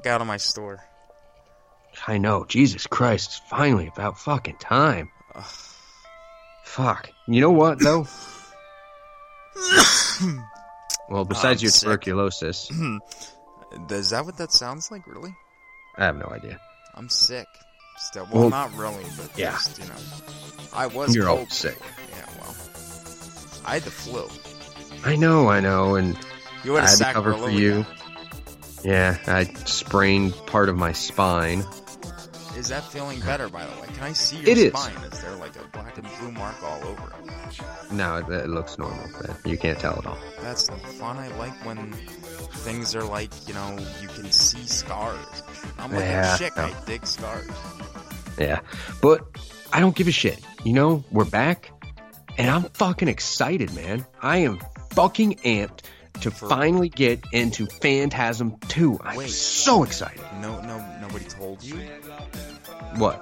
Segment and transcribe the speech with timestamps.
[0.00, 0.82] Fuck out of my store.
[2.06, 2.44] I know.
[2.48, 3.30] Jesus Christ.
[3.30, 5.10] It's finally about fucking time.
[6.64, 7.10] Fuck.
[7.26, 8.06] You know what, though?
[11.10, 12.70] well, besides your tuberculosis,
[13.90, 15.34] Is that what that sounds like, really?
[15.96, 16.58] I have no idea.
[16.94, 17.46] I'm sick.
[17.98, 19.52] Still, well, Well, not really, but yeah.
[19.52, 19.94] just, you know.
[20.72, 21.78] I was You're all sick.
[22.10, 22.56] Yeah, well.
[23.64, 24.26] I had the flu.
[25.04, 26.18] I know, I know, and
[26.64, 27.84] You had I had to cover for you.
[28.84, 31.64] Yeah, I sprained part of my spine.
[32.56, 33.88] Is that feeling better, by the way?
[33.94, 34.72] Can I see your It is.
[34.72, 34.96] spine?
[35.04, 37.92] Is there like a black and blue mark all over it?
[37.92, 39.04] No, it, it looks normal.
[39.20, 40.18] but You can't tell at all.
[40.42, 41.16] That's fun.
[41.18, 45.42] I like when things are like, you know, you can see scars.
[45.78, 46.56] I'm like Yeah, a chick.
[46.56, 46.64] no.
[46.64, 47.48] I dig scars.
[48.38, 48.60] Yeah,
[49.02, 49.22] but
[49.72, 50.38] I don't give a shit.
[50.64, 51.70] You know, we're back,
[52.38, 54.04] and I'm fucking excited, man.
[54.22, 54.58] I am
[54.90, 55.80] fucking amped
[56.20, 58.98] to For- finally get into Phantasm 2.
[59.02, 59.30] I'm Wait.
[59.30, 60.20] so excited.
[60.40, 61.76] No, no, nobody told you
[62.96, 63.16] What?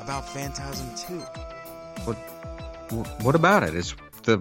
[0.00, 2.12] about Phantasm 2.
[2.12, 3.74] Wh- What about it?
[3.74, 3.94] It's
[4.24, 4.38] the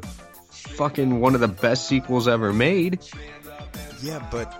[0.49, 2.99] fucking one of the best sequels ever made.
[4.01, 4.51] Yeah, but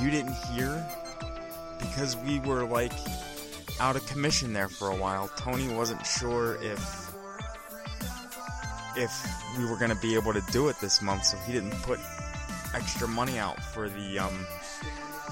[0.00, 0.86] you didn't hear
[1.80, 2.92] because we were like
[3.80, 5.28] out of commission there for a while.
[5.36, 7.07] Tony wasn't sure if
[8.98, 11.72] if we were going to be able to do it this month, so he didn't
[11.82, 12.00] put
[12.74, 14.46] extra money out for the um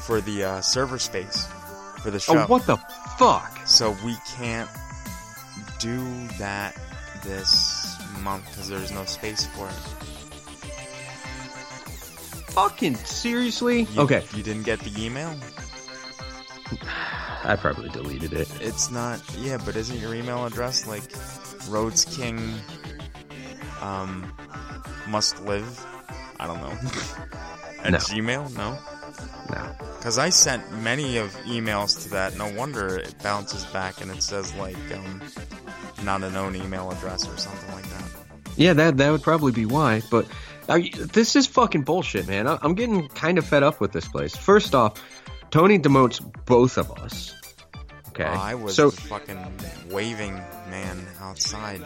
[0.03, 1.49] for the uh, server space
[2.03, 2.38] for the show.
[2.38, 2.76] Oh, what the
[3.19, 3.66] fuck?
[3.66, 4.71] So we can't
[5.78, 5.99] do
[6.38, 6.76] that
[7.25, 9.72] this month because there's no space for it.
[12.53, 13.82] Fucking seriously?
[13.82, 15.34] You, okay, You didn't get the email?
[17.44, 18.49] I probably deleted it.
[18.60, 19.21] It's not.
[19.37, 21.03] Yeah, but isn't your email address like
[21.69, 22.55] Rhodes King
[23.87, 24.33] um
[25.09, 25.69] must live?
[26.41, 26.73] I don't know.
[27.85, 27.99] At No.
[27.99, 28.55] Gmail?
[28.57, 28.79] No.
[29.55, 29.77] No.
[29.99, 32.37] Because I sent many of emails to that.
[32.37, 35.23] No wonder it bounces back and it says like um
[36.03, 38.05] not a known email address or something like that.
[38.57, 40.03] Yeah, that that would probably be why.
[40.11, 40.27] But
[40.69, 42.47] you- this is fucking bullshit, man.
[42.49, 44.35] I- I'm getting kind of fed up with this place.
[44.37, 44.95] First off,
[45.51, 47.33] Tony demotes both of us.
[48.09, 49.39] Okay, Uh, I was so fucking
[49.91, 51.82] waving man outside.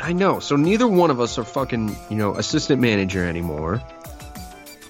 [0.00, 0.40] I know.
[0.40, 3.82] So neither one of us are fucking you know assistant manager anymore.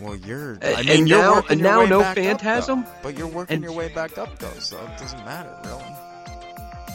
[0.01, 0.59] Well, you're.
[0.63, 2.23] I and you're now- and now no back up, though.
[2.23, 2.87] Phantasm?
[3.03, 5.85] but you're working And- your way back up though, so it doesn't matter really.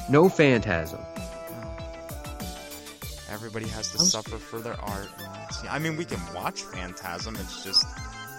[0.10, 1.00] No phantasm.
[3.32, 5.10] Everybody has to I'm suffer for their art.
[5.70, 7.36] I mean, we can watch Phantasm.
[7.36, 7.86] It's just,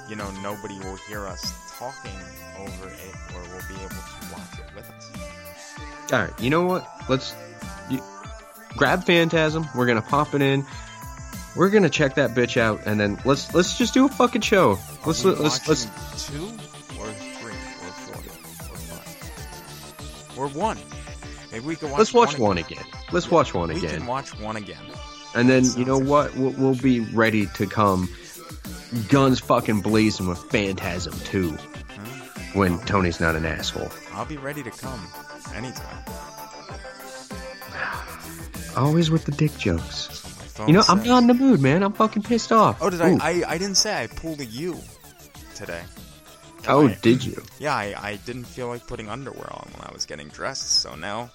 [0.08, 2.12] you know, nobody will hear us talking
[2.58, 5.10] over it, or will be able to watch it with us.
[6.12, 6.88] All right, you know what?
[7.08, 7.34] Let's
[8.76, 9.66] grab Phantasm.
[9.74, 10.64] We're gonna pop it in.
[11.56, 14.78] We're gonna check that bitch out, and then let's let's just do a fucking show.
[15.06, 15.86] Let's we let's let's.
[15.86, 16.44] watching two
[17.00, 18.16] or three or four
[18.74, 20.78] or five or one.
[21.52, 21.98] Maybe we can watch.
[21.98, 22.84] Let's watch one one again.
[23.12, 23.98] Let's watch one We again.
[24.00, 24.82] can watch one again.
[25.34, 26.34] And then you know what?
[26.36, 28.08] We'll, we'll be ready to come,
[29.08, 31.50] guns fucking blazing with Phantasm 2
[32.54, 33.90] when Tony's not an asshole.
[34.12, 35.06] I'll be ready to come
[35.54, 36.04] anytime.
[38.76, 40.22] Always with the dick jokes.
[40.66, 41.82] You know, I'm not in the mood, man.
[41.82, 42.78] I'm fucking pissed off.
[42.80, 43.18] Oh, did Ooh.
[43.20, 43.44] I, I?
[43.54, 44.78] I didn't say I pulled a U
[45.54, 45.82] today.
[46.68, 47.42] Oh, I- did you?
[47.58, 50.94] Yeah, I, I didn't feel like putting underwear on when I was getting dressed, so
[50.94, 51.30] now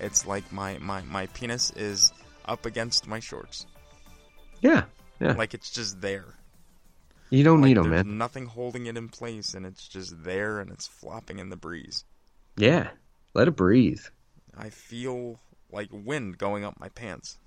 [0.00, 2.12] it's like my, my, my penis is
[2.44, 3.66] up against my shorts.
[4.60, 4.84] Yeah,
[5.20, 5.32] yeah.
[5.32, 6.26] Like it's just there.
[7.30, 8.18] you don't Like need them, man.
[8.18, 12.04] nothing holding it in place, and it's just there, and it's flopping in the breeze.
[12.56, 12.88] Yeah,
[13.34, 14.00] let it breathe.
[14.56, 15.40] I feel
[15.72, 17.38] like wind going up my pants.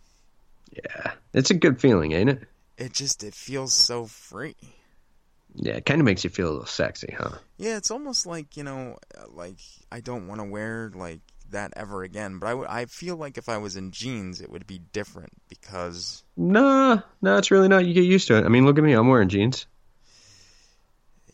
[0.71, 2.43] Yeah, it's a good feeling, ain't it?
[2.77, 4.55] It just it feels so free.
[5.55, 7.31] Yeah, it kind of makes you feel a little sexy, huh?
[7.57, 8.97] Yeah, it's almost like you know,
[9.33, 9.57] like
[9.91, 12.37] I don't want to wear like that ever again.
[12.37, 15.31] But I would- I feel like if I was in jeans, it would be different
[15.49, 17.85] because Nah, no, it's really not.
[17.87, 18.45] You get used to it.
[18.45, 18.93] I mean, look at me.
[18.93, 19.65] I'm wearing jeans.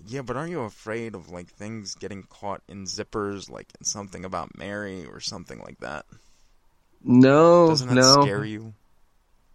[0.06, 0.22] yeah.
[0.22, 4.58] But aren't you afraid of like things getting caught in zippers, like in something about
[4.58, 6.06] Mary or something like that?
[7.03, 8.21] No, Doesn't that no.
[8.21, 8.74] scare you?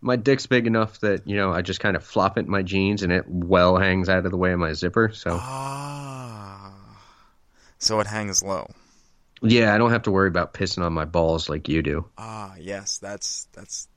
[0.02, 2.62] My dick's big enough that you know I just kind of flop it in my
[2.62, 5.10] jeans, and it well hangs out of the way of my zipper.
[5.12, 6.72] So Ah,
[7.78, 8.70] so it hangs low.
[9.42, 12.06] yeah, I don't have to worry about pissing on my balls like you do.
[12.16, 13.88] Ah, yes, that's that's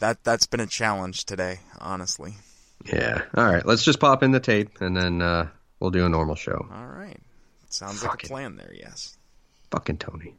[0.00, 2.34] that that's been a challenge today, honestly.
[2.84, 3.22] Yeah.
[3.34, 5.48] All right, let's just pop in the tape, and then uh,
[5.80, 6.66] we'll do a normal show.
[6.70, 7.20] All right,
[7.70, 8.28] sounds Fuck like a it.
[8.28, 8.72] plan there.
[8.74, 9.16] Yes,
[9.70, 10.34] Fucking Tony.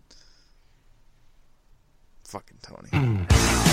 [2.34, 2.90] Fucking Tony.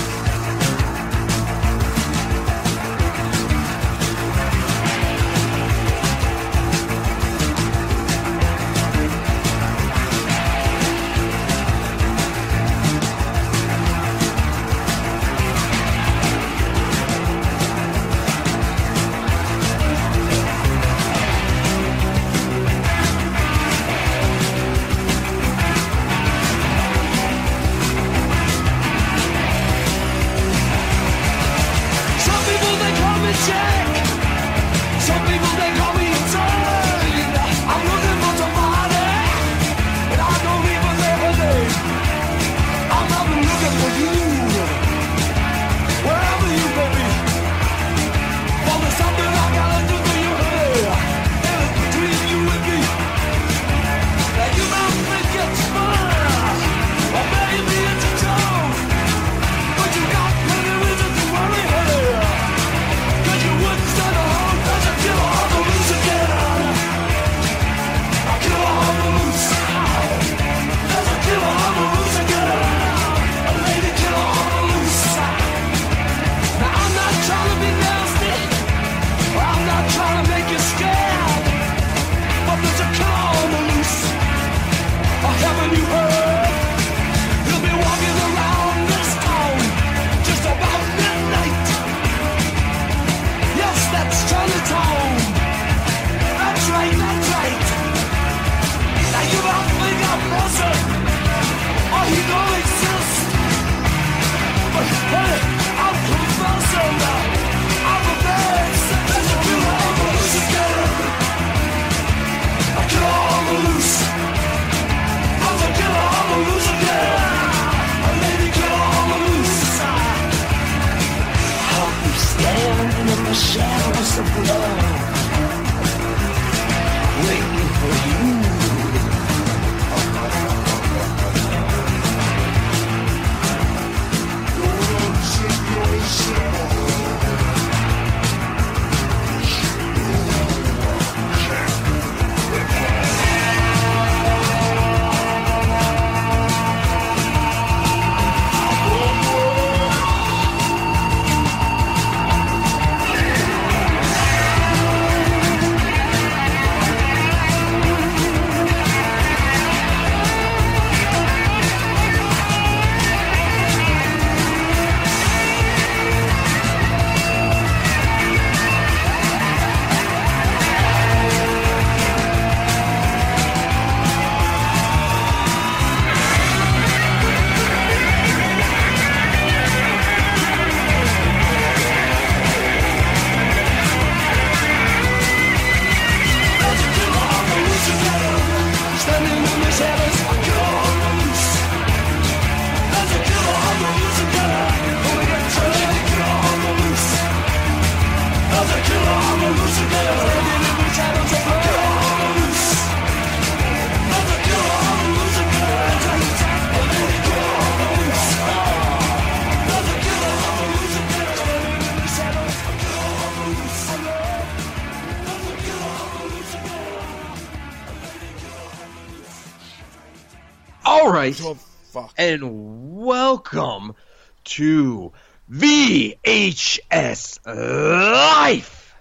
[221.39, 221.57] All right,
[221.93, 222.13] Oh fuck!
[222.17, 223.95] and welcome
[224.43, 225.13] to
[225.49, 228.93] VHS Life.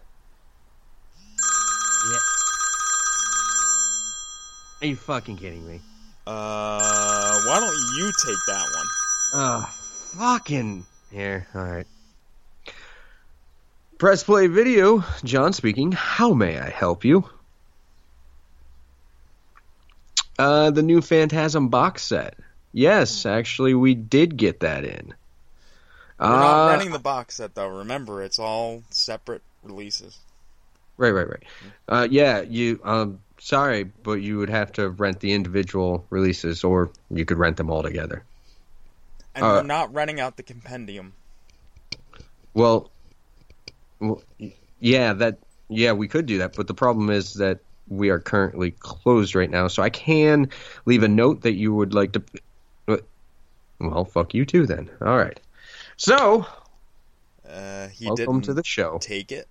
[4.83, 5.81] Are you fucking kidding me?
[6.27, 8.87] Uh, why don't you take that one?
[9.43, 10.87] Uh, fucking.
[11.11, 11.87] Here, alright.
[13.99, 15.05] Press play video.
[15.25, 15.93] John speaking.
[15.93, 17.29] How may I help you?
[20.41, 22.37] Uh, the new Phantasm box set.
[22.73, 25.13] Yes, actually, we did get that in.
[26.19, 27.69] We're not Uh, renting the box set though.
[27.69, 30.19] Remember, it's all separate releases.
[30.97, 31.43] Right, right, right.
[31.89, 32.81] Uh, yeah, you.
[32.85, 37.57] Um, sorry, but you would have to rent the individual releases, or you could rent
[37.57, 38.23] them all together.
[39.35, 41.13] And Uh, we're not renting out the compendium.
[42.55, 42.91] Well,
[43.99, 44.23] well,
[44.79, 45.39] yeah, that.
[45.69, 49.51] Yeah, we could do that, but the problem is that we are currently closed right
[49.51, 49.69] now.
[49.69, 50.49] So I can
[50.87, 52.23] leave a note that you would like to.
[53.79, 54.89] Well, fuck you too then.
[55.03, 55.39] All right.
[55.97, 56.47] So
[57.49, 58.99] Uh, he welcome didn't to the show.
[59.01, 59.49] take it.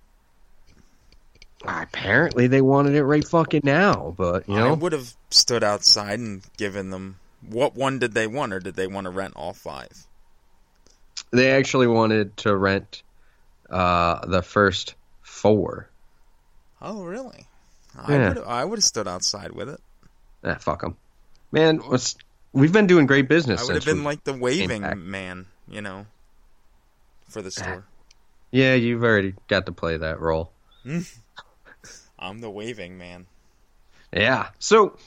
[1.66, 6.18] Apparently, they wanted it right fucking now, but you know I would have stood outside
[6.20, 7.20] and given them.
[7.48, 9.92] What one did they want, or did they want to rent all five?
[11.32, 13.04] They actually wanted to rent
[13.70, 15.90] uh, the first four.
[16.82, 17.46] Oh, really?
[17.98, 18.28] I Yeah.
[18.30, 19.80] would I would have stood outside with it.
[20.44, 20.96] Ah, fuck them,
[21.52, 21.78] man.
[21.78, 22.16] What's,
[22.54, 23.62] we've been doing great business.
[23.62, 26.06] I would have been like the waving man, you know,
[27.28, 27.86] for the store.
[28.52, 30.54] yeah, you've already got to play that role.
[32.20, 33.28] I'm the waving man.
[34.14, 34.50] Yeah.
[34.60, 34.98] So,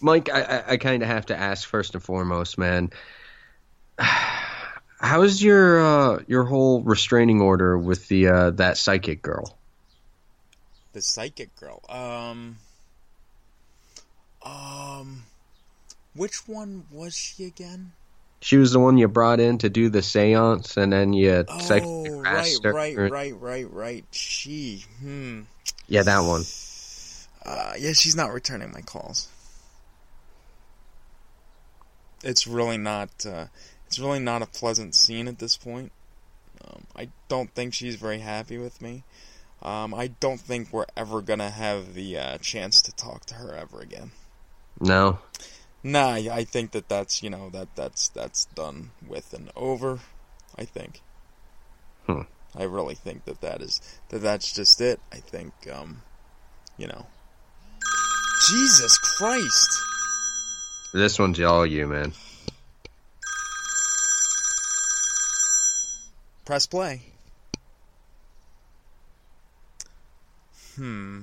[0.00, 2.90] Mike, I, I, I kind of have to ask first and foremost, man.
[3.98, 9.57] How's your uh, your whole restraining order with the uh, that psychic girl?
[10.98, 11.80] The psychic girl.
[11.88, 12.56] Um.
[14.42, 15.22] Um.
[16.12, 17.92] Which one was she again?
[18.40, 21.58] She was the one you brought in to do the séance, and then you Oh,
[21.60, 22.72] psychically right, harassed her.
[22.72, 24.04] right, right, right, right.
[24.10, 24.86] She.
[24.98, 25.42] Hmm.
[25.86, 26.42] Yeah, that one.
[27.46, 29.28] Uh, yeah, she's not returning my calls.
[32.24, 33.10] It's really not.
[33.24, 33.46] Uh,
[33.86, 35.92] it's really not a pleasant scene at this point.
[36.66, 39.04] Um, I don't think she's very happy with me.
[39.62, 43.54] Um, I don't think we're ever gonna have the uh, chance to talk to her
[43.54, 44.12] ever again.
[44.80, 45.18] No.
[45.82, 50.00] Nah, I I think that that's you know that that's that's done with and over.
[50.56, 51.00] I think.
[52.06, 52.22] Hmm.
[52.56, 55.00] I really think that that is that that's just it.
[55.12, 56.02] I think um,
[56.76, 57.06] you know.
[58.48, 59.82] Jesus Christ!
[60.94, 62.12] This one's all you, man.
[66.44, 67.07] Press play.
[70.78, 71.22] Hmm.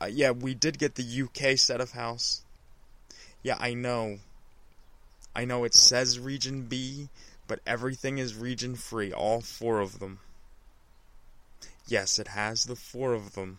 [0.00, 2.42] uh, yeah, we did get the UK set of house.
[3.42, 4.18] Yeah, I know.
[5.34, 7.08] I know it says Region B,
[7.48, 10.20] but everything is region free, all four of them.
[11.88, 13.58] Yes, it has the four of them.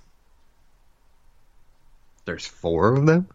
[2.23, 3.27] There's four of them.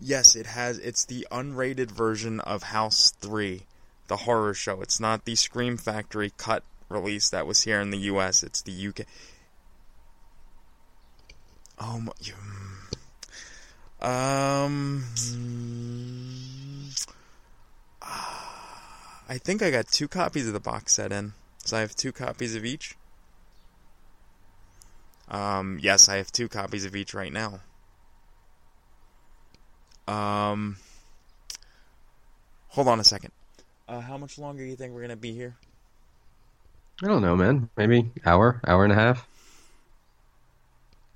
[0.00, 0.78] Yes, it has.
[0.78, 3.62] It's the unrated version of House 3,
[4.08, 4.80] the horror show.
[4.82, 8.42] It's not the Scream Factory cut release that was here in the US.
[8.42, 9.02] It's the UK.
[11.80, 12.12] Oh my.
[14.00, 15.04] Um.
[15.16, 17.06] mm,
[18.02, 21.32] ah, I think I got two copies of the box set in.
[21.64, 22.96] So I have two copies of each.
[25.28, 27.60] Um, yes, I have two copies of each right now.
[30.06, 30.78] Um,
[32.68, 33.32] hold on a second.
[33.88, 35.56] Uh, how much longer do you think we're gonna be here?
[37.02, 37.70] I don't know, man.
[37.76, 39.26] Maybe hour, hour and a half.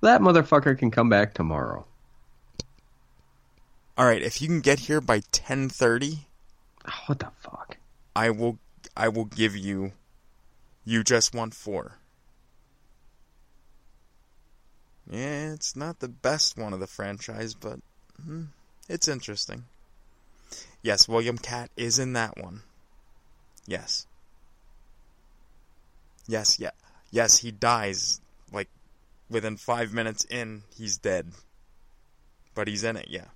[0.01, 1.85] That motherfucker can come back tomorrow.
[3.99, 6.27] All right, if you can get here by ten thirty,
[6.87, 7.77] Oh, what the fuck?
[8.17, 8.59] I will.
[8.97, 9.93] I will give you.
[10.85, 11.99] You just want four.
[15.09, 17.81] Yeah, it's not the best one of the franchise, but
[18.25, 18.45] hmm,
[18.89, 19.65] it's interesting.
[20.83, 22.63] Yes, William Katt is in that one.
[23.67, 24.07] Yes.
[26.27, 26.71] Yes, yeah.
[27.11, 28.21] Yes, he dies
[28.53, 28.69] like
[29.31, 31.33] within 5 minutes in, he's dead.
[32.55, 33.27] But he's in it, yeah.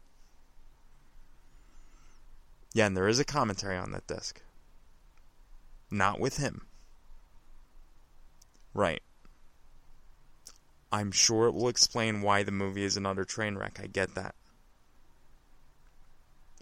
[2.74, 4.42] Yeah, and there is a commentary on that disc.
[5.90, 6.66] Not with him.
[8.74, 9.02] Right.
[10.92, 13.80] I'm sure it will explain why the movie is an utter train wreck.
[13.82, 14.34] I get that.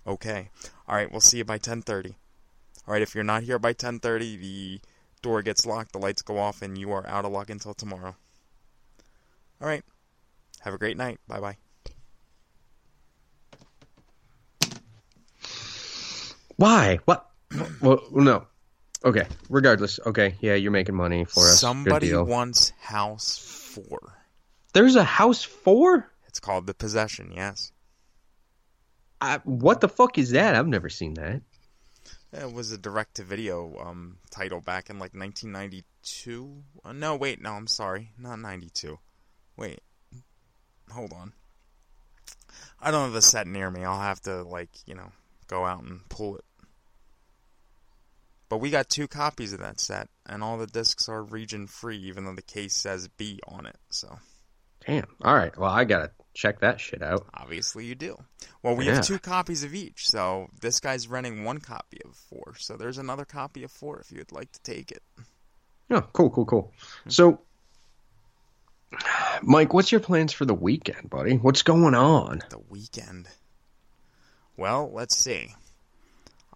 [0.07, 0.51] Okay.
[0.89, 2.15] All right, we'll see you by 10:30.
[2.87, 4.81] All right, if you're not here by 10:30, the
[5.23, 8.15] door gets locked, the lights go off and you are out of luck until tomorrow.
[9.61, 9.85] All right.
[10.61, 11.19] Have a great night.
[11.29, 11.57] Bye-bye.
[16.57, 16.99] Why?
[17.05, 17.31] What?
[17.81, 18.47] well, no.
[19.05, 19.27] Okay.
[19.49, 19.99] Regardless.
[20.07, 20.37] Okay.
[20.41, 21.61] Yeah, you're making money for us.
[21.61, 24.15] Somebody wants House 4.
[24.75, 26.11] There's a house four.
[26.27, 27.71] It's called The Possession, yes.
[29.25, 30.55] I, what the fuck is that?
[30.55, 31.41] I've never seen that.
[32.33, 36.63] It was a direct to video um, title back in like 1992.
[36.85, 38.11] Uh, no, wait, no, I'm sorry.
[38.19, 38.99] Not 92.
[39.57, 39.81] Wait.
[40.91, 41.33] Hold on.
[42.81, 43.85] I don't have a set near me.
[43.85, 45.11] I'll have to, like, you know,
[45.47, 46.45] go out and pull it.
[48.49, 51.97] But we got two copies of that set, and all the discs are region free,
[51.99, 53.79] even though the case says B on it.
[53.89, 54.19] So
[54.87, 55.07] Damn.
[55.23, 55.57] All right.
[55.57, 57.27] Well, I gotta check that shit out.
[57.35, 58.17] obviously you do.
[58.63, 58.97] Well, we Yeah.
[58.97, 62.55] have two copies of each, so this guy's renting one copy of four.
[62.59, 65.03] So there's another copy of four if you'd like to take it.
[65.91, 66.73] Oh, cool, cool, cool.
[67.09, 67.41] So,
[69.43, 71.37] Mike, what's your plans for the weekend, buddy?
[71.37, 72.43] What's going on?
[72.51, 73.29] The weekend.
[74.57, 75.55] Well, let's see.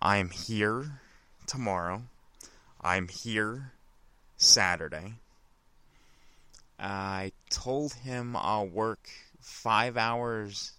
[0.00, 1.00] I'm here
[1.47, 2.02] tomorrow.
[2.80, 3.73] I'm here
[4.37, 5.14] Saturday.
[6.78, 9.08] I told him I'll work
[9.49, 10.73] five hours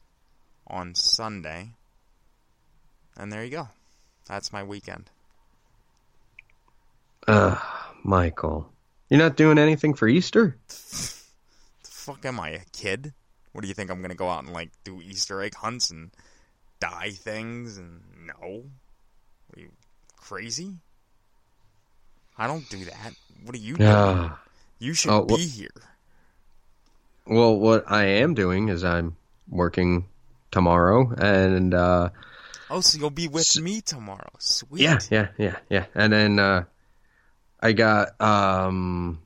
[0.68, 1.72] on Sunday.
[3.18, 3.68] And there you go.
[4.28, 5.10] That's my weekend.
[7.28, 7.58] Uh,
[8.04, 8.72] Michael,
[9.10, 10.56] you're not doing anything for Easter?
[11.82, 13.14] The fuck am I, a kid?
[13.52, 16.10] What do you think I'm gonna go out and like do Easter egg hunts and
[16.80, 18.64] dye things and no?
[19.54, 19.70] Are you
[20.18, 20.78] crazy?
[22.36, 23.14] I don't do that.
[23.44, 23.90] What are you doing?
[23.90, 24.36] Uh,
[24.80, 25.70] you should oh, be wh- here.
[27.30, 29.16] Well, what I am doing is I'm
[29.48, 30.06] working
[30.52, 32.10] tomorrow, and uh,
[32.70, 34.30] Oh, so you'll be with S- me tomorrow.
[34.40, 34.82] Sweet.
[34.82, 36.64] yeah, yeah, yeah, yeah, and then uh,
[37.62, 39.20] I got um,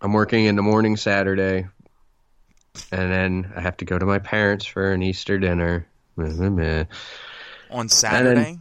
[0.00, 1.66] I'm working in the morning Saturday,
[2.92, 5.86] and then I have to go to my parents for an Easter dinner.
[7.70, 8.58] On Saturday?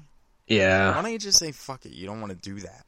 [0.48, 1.92] Yeah, Why don't you just say fuck it?
[1.94, 2.86] You don't want to do that.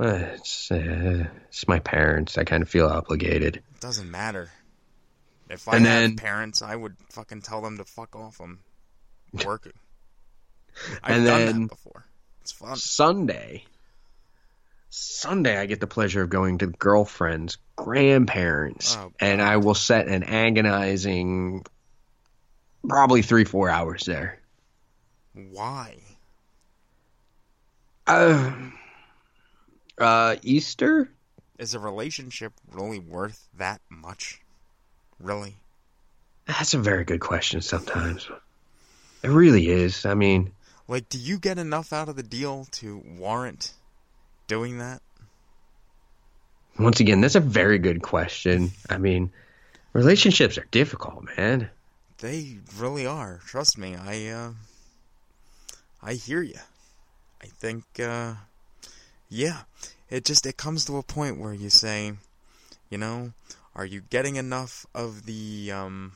[0.00, 2.38] It's uh, it's my parents.
[2.38, 3.56] I kind of feel obligated.
[3.56, 4.50] It doesn't matter.
[5.50, 8.40] If I And have then- parents, I would fucking tell them to fuck off.
[8.40, 8.60] I'm
[9.44, 9.72] working.
[11.02, 12.04] I've And done then- that before.
[12.42, 12.76] It's fun.
[12.76, 13.64] Sunday,
[14.90, 20.08] Sunday, I get the pleasure of going to girlfriend's grandparents, Oh, and I will set
[20.08, 21.64] an agonizing,
[22.88, 24.38] probably three four hours there.
[25.34, 25.96] Why?
[28.06, 28.50] Uh,
[29.98, 31.10] uh, Easter.
[31.58, 34.40] Is a relationship really worth that much?
[35.18, 35.56] Really?
[36.46, 37.60] That's a very good question.
[37.60, 38.28] Sometimes
[39.22, 40.06] it really is.
[40.06, 40.52] I mean,
[40.86, 43.72] Like, do you get enough out of the deal to warrant
[44.46, 45.02] doing that?
[46.78, 48.70] once again, that's a very good question.
[48.88, 49.32] I mean,
[49.92, 51.68] relationships are difficult, man.
[52.18, 53.40] They really are.
[53.46, 53.96] Trust me.
[53.96, 54.52] I uh
[56.00, 56.58] I hear you.
[57.42, 58.34] I think uh
[59.28, 59.62] yeah,
[60.08, 62.12] it just it comes to a point where you say,
[62.90, 63.32] you know,
[63.74, 66.12] are you getting enough of the um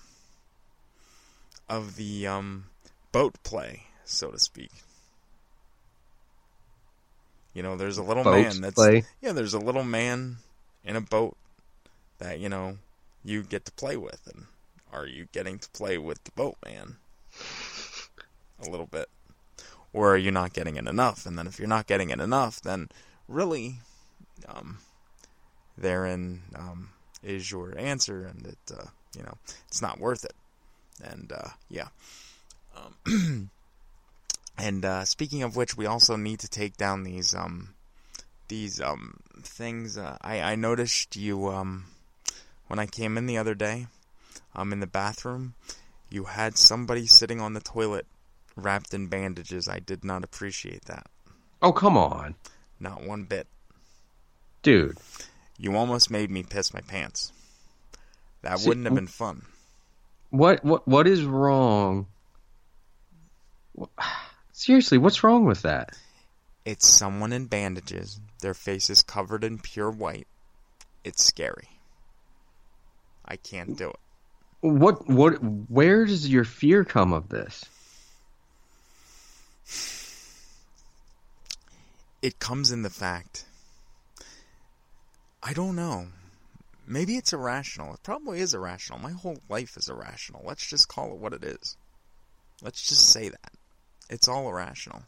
[1.68, 2.64] of the um
[3.12, 4.70] boat play, so to speak?
[7.54, 9.04] You know, there's a little Boats man that's play?
[9.20, 10.38] yeah, there's a little man
[10.84, 11.36] in a boat
[12.18, 12.78] that, you know,
[13.24, 14.46] you get to play with and
[14.92, 16.96] are you getting to play with the boatman
[18.60, 19.08] a little bit
[19.92, 21.26] or are you not getting it enough.
[21.26, 22.88] And then if you're not getting it enough then
[23.28, 23.76] really
[24.48, 24.78] um,
[25.76, 26.90] therein um,
[27.22, 29.36] is your answer and it uh, you know
[29.68, 30.34] it's not worth it.
[31.02, 31.88] And uh, yeah.
[32.76, 33.50] Um,
[34.58, 37.74] and uh, speaking of which we also need to take down these um,
[38.48, 39.96] these um, things.
[39.96, 41.86] Uh, I, I noticed you um,
[42.66, 43.86] when I came in the other day
[44.54, 45.54] um, in the bathroom,
[46.10, 48.06] you had somebody sitting on the toilet
[48.56, 49.68] wrapped in bandages.
[49.68, 51.06] I did not appreciate that.
[51.60, 52.34] Oh, come on,
[52.80, 53.46] Not one bit.
[54.62, 54.98] dude.
[55.58, 57.32] You almost made me piss my pants.
[58.42, 59.42] That See, wouldn't have been fun.
[60.30, 62.06] What what what is wrong?
[64.52, 65.96] Seriously, what's wrong with that?
[66.64, 70.26] It's someone in bandages, their face is covered in pure white.
[71.04, 71.68] It's scary.
[73.24, 73.96] I can't do it.
[74.60, 75.34] What what
[75.70, 77.64] where does your fear come of this?
[82.22, 83.44] It comes in the fact.
[85.42, 86.06] I don't know.
[86.86, 87.94] Maybe it's irrational.
[87.94, 88.98] It probably is irrational.
[88.98, 90.42] My whole life is irrational.
[90.44, 91.76] Let's just call it what it is.
[92.62, 93.52] Let's just say that.
[94.08, 95.02] It's all irrational.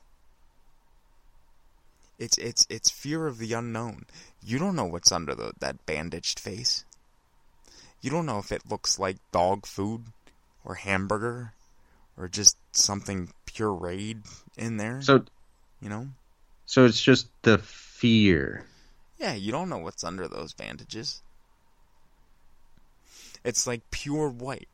[2.18, 4.06] It's it's it's fear of the unknown.
[4.42, 6.84] You don't know what's under the, that bandaged face.
[8.00, 10.04] You don't know if it looks like dog food
[10.64, 11.54] or hamburger
[12.16, 15.24] or just something pureed in there, So
[15.80, 16.08] you know?
[16.66, 18.64] So it's just the fear.
[19.18, 21.22] Yeah, you don't know what's under those bandages.
[23.44, 24.68] It's like pure white,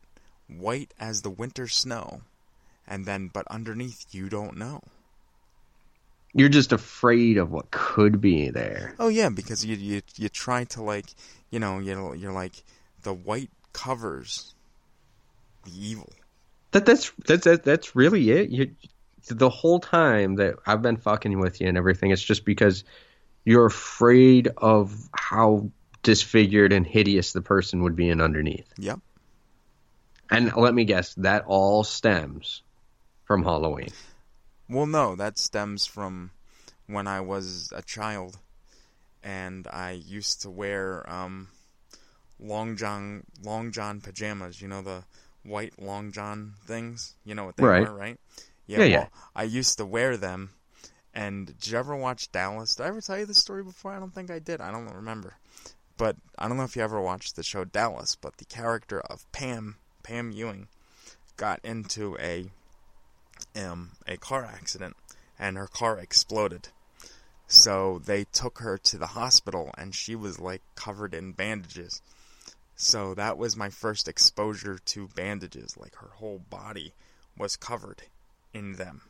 [0.49, 2.23] white as the winter snow,
[2.87, 4.83] and then but underneath you don't know.
[6.33, 8.95] You're just afraid of what could be there.
[8.99, 11.07] Oh yeah, because you you you try to like,
[11.51, 12.63] you know, you you're like
[13.03, 14.55] the white covers
[15.65, 16.13] the evil.
[16.73, 18.51] That that's that's that, that's really it.
[18.51, 18.71] You
[19.29, 22.85] the whole time that I've been fucking with you and everything, it's just because
[23.45, 25.71] you're afraid of how
[26.03, 28.73] disfigured and hideous the person would be in underneath.
[28.79, 29.01] Yep.
[30.31, 32.63] And let me guess, that all stems
[33.25, 33.91] from Halloween.
[34.69, 36.31] Well, no, that stems from
[36.87, 38.39] when I was a child,
[39.23, 41.49] and I used to wear um,
[42.39, 44.63] long john long john pajamas.
[44.63, 45.05] You know the
[45.43, 47.15] white long john things.
[47.25, 47.83] You know what they Right.
[47.83, 48.19] were, right?
[48.67, 49.07] Yeah, well, yeah.
[49.35, 50.51] I used to wear them.
[51.13, 52.77] And did you ever watch Dallas?
[52.77, 53.93] Did I ever tell you this story before?
[53.93, 54.61] I don't think I did.
[54.61, 55.35] I don't remember.
[55.97, 58.15] But I don't know if you ever watched the show Dallas.
[58.15, 60.69] But the character of Pam, Pam Ewing,
[61.37, 62.51] got into a
[63.57, 64.97] um, a car accident
[65.39, 66.69] and her car exploded.
[67.49, 72.03] So they took her to the hospital and she was like covered in bandages.
[72.83, 75.77] So that was my first exposure to bandages.
[75.77, 76.95] Like her whole body
[77.37, 78.05] was covered
[78.55, 79.03] in them.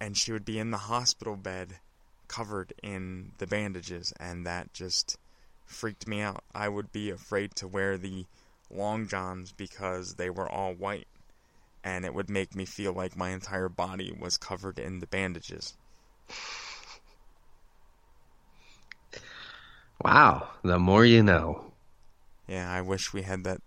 [0.00, 1.78] And she would be in the hospital bed
[2.26, 5.16] covered in the bandages and that just
[5.64, 6.42] freaked me out.
[6.52, 8.26] I would be afraid to wear the
[8.68, 11.06] long johns because they were all white
[11.84, 15.76] and it would make me feel like my entire body was covered in the bandages.
[20.02, 21.73] Wow, the more you know.
[22.46, 23.60] Yeah, I wish we had that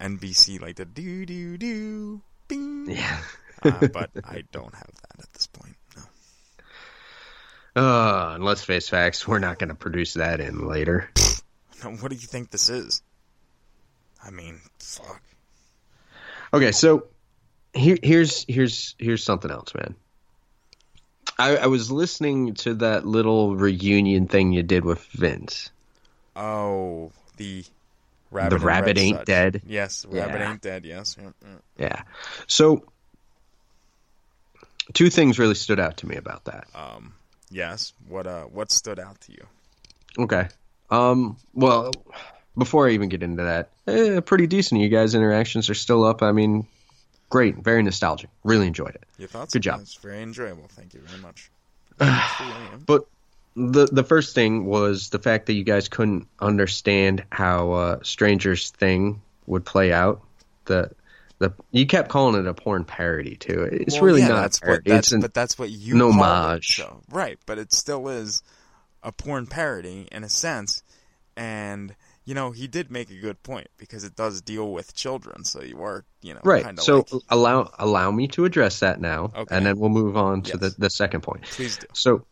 [0.00, 2.86] NBC like the do do do bing.
[2.90, 3.20] Yeah.
[3.62, 5.76] uh, but I don't have that at this point.
[5.96, 7.82] No.
[7.82, 11.10] Uh, and let's face facts, we're not going to produce that in later.
[11.84, 13.02] No, What do you think this is?
[14.24, 15.20] I mean, fuck.
[16.54, 17.08] Okay, so
[17.74, 19.94] here, here's here's here's something else, man.
[21.38, 25.70] I, I was listening to that little reunion thing you did with Vince.
[26.34, 27.62] Oh, the
[28.30, 28.54] rabbit.
[28.54, 29.62] and rabbit ain't dead.
[29.66, 30.84] Yes, the rabbit ain't dead.
[30.84, 31.16] Yes.
[31.20, 31.56] Yeah, yeah.
[31.78, 32.02] Yeah.
[32.46, 32.84] So
[34.92, 36.66] two things really stood out to me about that.
[36.74, 37.14] Um.
[37.50, 37.92] Yes.
[38.08, 38.44] What uh?
[38.44, 39.46] What stood out to you?
[40.18, 40.48] Okay.
[40.90, 41.36] Um.
[41.54, 41.92] Well,
[42.56, 44.80] before I even get into that, eh, pretty decent.
[44.80, 46.22] You guys' interactions are still up.
[46.22, 46.66] I mean,
[47.28, 47.56] great.
[47.56, 48.30] Very nostalgic.
[48.44, 49.04] Really enjoyed it.
[49.18, 49.52] Your thoughts?
[49.52, 49.80] Good job.
[49.80, 50.68] It's very enjoyable.
[50.70, 51.50] Thank you very much.
[52.86, 53.06] But
[53.56, 58.70] the the first thing was the fact that you guys couldn't understand how uh, Stranger's
[58.70, 60.22] thing would play out.
[60.66, 60.90] The
[61.38, 63.62] the you kept calling it a porn parody too.
[63.70, 64.40] It's Well, really yeah, not.
[64.42, 64.84] That's a what.
[64.84, 66.76] That's, an, but that's what you an called it, homage.
[66.76, 67.38] so- right?
[67.46, 68.42] But it still is
[69.02, 70.82] a porn parody in a sense,
[71.36, 75.44] and you know he did make a good point because it does deal with children.
[75.44, 76.62] So you are, you know, right.
[76.64, 79.54] Kind of So like, allow allow me to address that now, Okay.
[79.56, 80.60] and then we'll move on to Yes.
[80.74, 81.44] the the second point.
[81.44, 81.86] please do.
[81.92, 82.26] So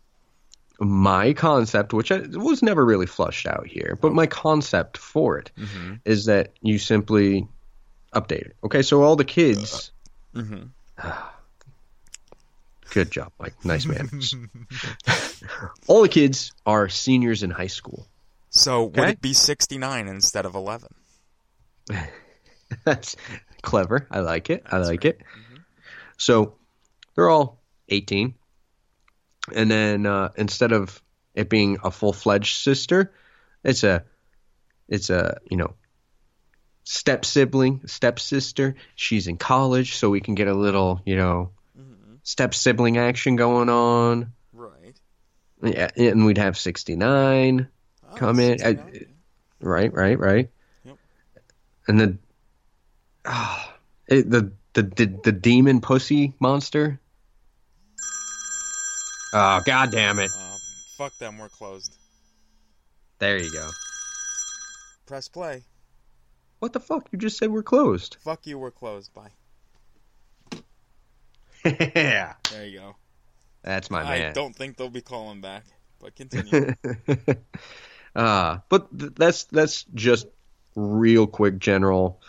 [0.81, 5.51] my concept, which I, was never really flushed out here, but my concept for it
[6.05, 6.31] is Mm-hmm.
[6.31, 7.47] that you simply
[8.15, 8.57] update it.
[8.65, 9.93] Okay, so all the kids.
[10.35, 10.71] Mhm.
[12.91, 13.55] Good job, Mike.
[13.65, 14.09] Nice man.
[15.89, 18.07] all the kids are seniors in high school.
[18.51, 20.95] So would it be sixty nine instead of eleven?
[22.85, 23.17] That's
[23.63, 24.07] clever.
[24.11, 24.63] I like it.
[24.67, 25.15] I That's like right.
[25.15, 25.21] it.
[26.19, 26.55] So
[27.15, 27.59] they're all
[27.89, 28.35] 18.
[29.53, 31.03] And then uh, instead of
[31.35, 33.13] it being a full fledged sister,
[33.63, 34.05] it's a
[34.89, 35.75] it's a, you know,
[36.85, 38.75] step sibling, step sister.
[38.95, 41.51] She's in college, so we can get a little, you know,
[42.23, 44.33] step sibling action going on.
[45.61, 45.75] Right.
[45.75, 47.69] Yeah, and we'd have 69
[48.17, 48.63] come in.
[48.65, 49.07] I-
[49.61, 50.51] Right, right, right.
[50.85, 50.97] Yep.
[51.89, 52.19] And then
[54.07, 57.01] it, the, the the the demon pussy monster.
[59.37, 60.31] Oh god damn it.
[60.31, 60.57] Uh,
[60.97, 61.38] fuck them.
[61.38, 61.99] We're closed.
[63.18, 63.68] There you go.
[65.07, 65.64] Press play.
[66.61, 67.09] What the fuck?
[67.11, 68.16] You just said we're closed.
[68.20, 68.59] Fuck you.
[68.59, 69.12] We're closed.
[69.12, 69.31] Bye.
[71.64, 72.35] yeah.
[72.53, 72.97] There you go.
[73.62, 74.35] That's my I man.
[74.35, 75.64] don't think they'll be calling back,
[76.01, 76.75] but continue.
[78.16, 80.29] uh, but th- that's that's just
[80.77, 82.20] real quick general.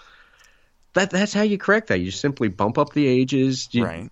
[0.93, 1.99] That that's how you correct that.
[1.99, 3.69] You simply bump up the ages.
[3.71, 4.09] You, right.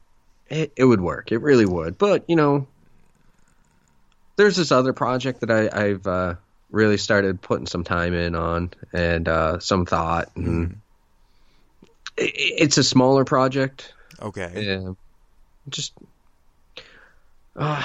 [0.47, 1.32] it, it would work.
[1.32, 1.97] It really would.
[1.97, 2.67] But you know,
[4.36, 6.36] there's this other project that I, I've uh,
[6.72, 10.30] really started putting some time in on and uh, some thought.
[10.36, 10.82] And
[12.17, 13.93] i it's a smaller project.
[14.22, 14.52] Okay.
[14.56, 14.93] Yeah,
[15.69, 15.93] just
[17.56, 17.82] uh,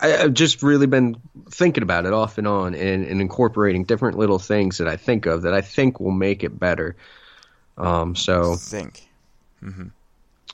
[0.00, 1.16] I, I've just really been
[1.50, 5.26] thinking about it off and on and, and incorporating different little things that I think
[5.26, 6.96] of that I think will make it better.
[7.76, 9.08] Um, so Think.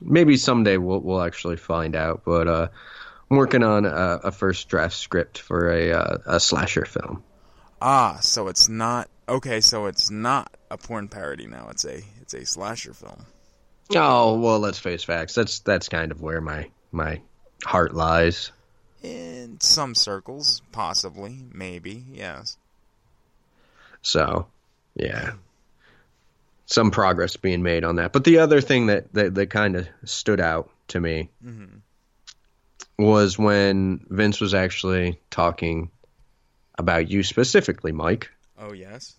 [0.01, 2.23] maybe someday we'll we'll actually find out.
[2.25, 2.69] But uh,
[3.35, 7.25] I'm working on a, a first draft script for a uh, a slasher film.
[7.83, 9.61] Ah, so it's not okay.
[9.61, 11.67] So it's not a porn parody now.
[11.73, 13.27] It's a it's a slasher film.
[13.93, 15.35] Oh well, let's face facts.
[15.35, 17.23] That's that's kind of where my my
[17.65, 18.53] heart lies.
[19.03, 22.57] In some circles, possibly, maybe, yes.
[24.01, 24.47] So,
[24.95, 25.33] yeah,
[26.67, 28.13] some progress being made on that.
[28.13, 31.31] But the other thing that that, that kind of stood out to me
[32.99, 35.91] was when Vince was actually talking
[36.79, 38.31] about you specifically, Mike.
[38.59, 39.15] Oh yes.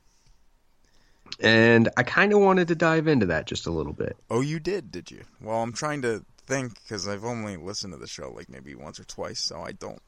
[1.39, 4.15] And I kind of wanted to dive into that just a little bit.
[4.29, 5.23] Oh, you did, did you?
[5.41, 8.99] Well, I'm trying to think because I've only listened to the show like maybe once
[8.99, 10.01] or twice, so I don't.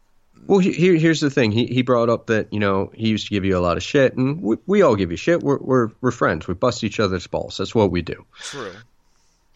[0.46, 1.52] Well, he- here, here's the thing.
[1.52, 3.84] He he brought up that you know he used to give you a lot of
[3.84, 5.42] shit, and we, we all give you shit.
[5.42, 6.48] We're we're we're friends.
[6.48, 7.58] We bust each other's balls.
[7.58, 8.24] That's what we do.
[8.40, 8.74] True.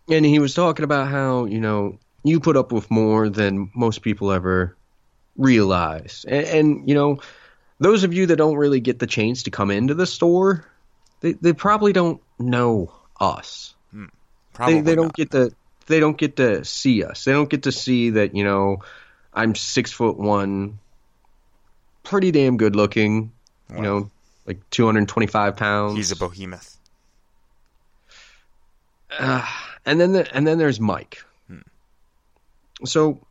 [0.10, 4.02] And he was talking about how you know you put up with more than most
[4.02, 4.76] people ever
[5.38, 7.20] realize, and, and you know
[7.80, 10.66] those of you that don't really get the chance to come into the store,
[11.22, 13.74] they they probably don't know us.
[14.54, 15.16] Probably they they don't not.
[15.16, 15.52] get to
[15.88, 17.26] they don't get to see us.
[17.26, 18.84] They don't get to see that you know
[19.34, 20.80] I'm six foot one,
[22.04, 23.32] pretty damn good looking.
[23.74, 24.12] You know,
[24.46, 25.96] like 225 pounds.
[25.96, 26.78] He's a behemoth.
[29.18, 29.48] Uh,
[29.86, 31.24] and then the, and then there's Mike.
[32.86, 33.26] So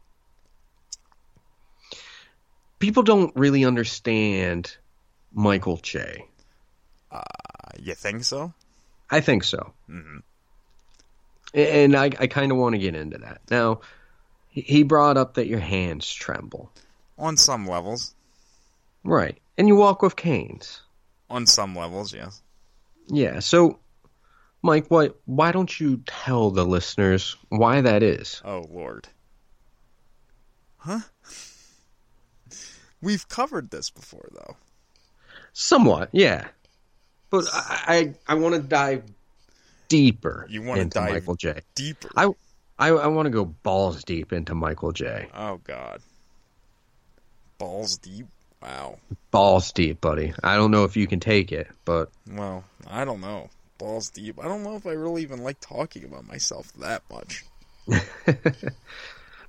[2.79, 4.77] people don't really understand
[5.33, 6.25] Michael Che.
[7.11, 7.21] Uh,
[7.79, 8.53] you think so?
[9.11, 9.73] I think so.
[11.53, 13.41] And I, I kind of want to get into that.
[13.51, 13.81] Now,
[14.49, 16.71] he- he brought up that your hands tremble.
[17.19, 18.15] On some levels.
[19.03, 19.39] Right.
[19.59, 20.81] And you walk with canes.
[21.29, 22.41] On some levels, yes.
[23.09, 23.41] Yeah.
[23.41, 23.81] So,
[24.63, 28.41] Mike, why, why don't you tell the listeners why that is?
[28.45, 29.09] Oh lord.
[30.81, 31.01] Huh?
[33.03, 34.57] We've covered this before, though.
[35.53, 36.49] Somewhat, yeah.
[37.31, 39.05] But I, I, I want to dive
[39.91, 41.61] deeper You wanna dive Michael J.
[41.75, 42.09] Deeper.
[42.17, 42.31] I,
[42.79, 45.29] I, I want to go balls deep into Michael J.
[45.35, 46.01] Oh god.
[47.59, 48.27] Balls deep.
[48.63, 48.99] Wow.
[49.31, 50.33] Balls deep, buddy.
[50.43, 53.51] I don't know if you can take it, but Well, I don't know.
[53.79, 54.39] Balls deep.
[54.43, 57.45] I don't know if I really even like talking about myself that much.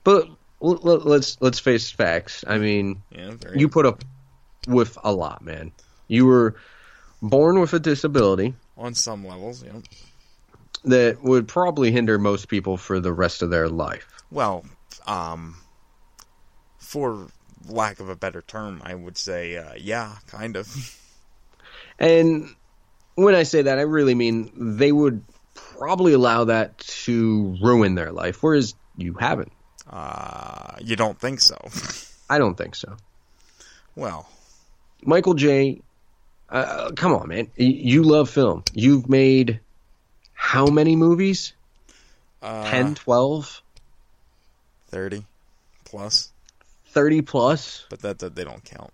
[0.04, 0.30] but
[0.62, 2.44] let's let's face facts.
[2.48, 4.04] I mean, Yeah, you put up
[4.68, 5.72] with a lot, man.
[6.08, 6.56] You were
[7.22, 9.80] born with a disability on some levels, yeah.
[10.86, 14.08] that would probably hinder most people for the rest of their life.
[14.32, 14.66] Well,
[15.06, 15.58] um,
[16.80, 17.28] for
[17.68, 20.68] lack of a better term, I would say, uh, yeah, kind of.
[22.00, 22.56] And
[23.14, 28.12] when I say that, I really mean they would probably allow that to ruin their
[28.12, 29.52] life, whereas you haven't.
[29.92, 31.58] Uh, you don't think so?
[32.30, 32.96] I don't think so.
[33.96, 34.30] well,
[35.04, 35.82] Michael J.
[36.50, 37.50] Uh, come on, man.
[37.56, 38.64] You love film.
[38.74, 39.60] You've made
[40.34, 41.54] how many movies?
[42.42, 43.62] uh, 10, 12,
[44.90, 45.26] 30
[45.86, 46.32] plus,
[46.88, 47.86] 30 plus?
[47.90, 48.92] but that, that they don't count.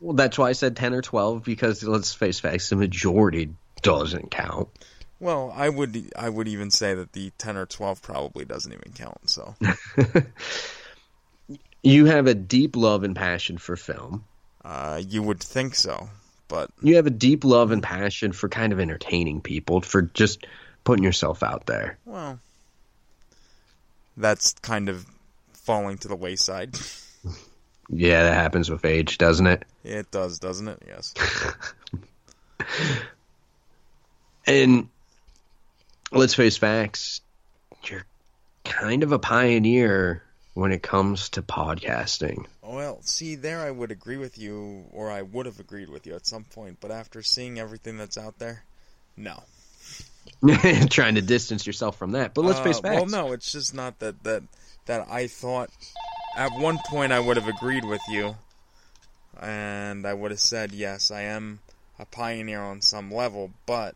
[0.00, 3.50] Well, that's why I said 10 or 12 because let's face facts, the majority
[3.82, 4.68] doesn't count.
[5.22, 8.92] Well, I would I would even say that the 10 or 12 probably doesn't even
[8.92, 9.30] count.
[9.30, 9.54] So,
[11.84, 14.24] You have a deep love and passion for film.
[14.64, 16.08] uh, you would think so,
[16.48, 20.44] but You have a deep love and passion for kind of entertaining people, for just
[20.82, 21.98] putting yourself out there.
[22.04, 22.40] well,
[24.16, 25.06] that's kind of
[25.52, 26.76] falling to the wayside.
[27.94, 29.64] Yeah, that happens with age, doesn't it?
[29.84, 30.82] it does, doesn't it?
[30.86, 31.12] Yes.
[34.46, 34.88] And
[36.12, 37.20] let's face facts,
[37.84, 38.04] you're
[38.64, 40.22] kind of a pioneer
[40.54, 42.46] when it comes to podcasting.
[42.62, 46.14] Well, see, there I would agree with you, or I would have agreed with you
[46.14, 48.64] at some point, but after seeing everything that's out there,
[49.16, 49.42] no.
[50.90, 52.34] Trying to distance yourself from that.
[52.34, 52.94] But let's Uh, face facts.
[52.94, 54.42] Well, no, it's just not that that
[54.86, 55.70] that I thought
[56.36, 58.36] at one point I would have agreed with you,
[59.40, 61.60] and I would have said yes, I am
[61.98, 63.94] a pioneer on some level, but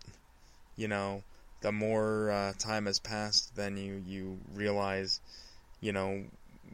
[0.77, 1.23] you know,
[1.67, 5.21] the more uh, time has passed, then you you realize,
[5.81, 6.23] you know,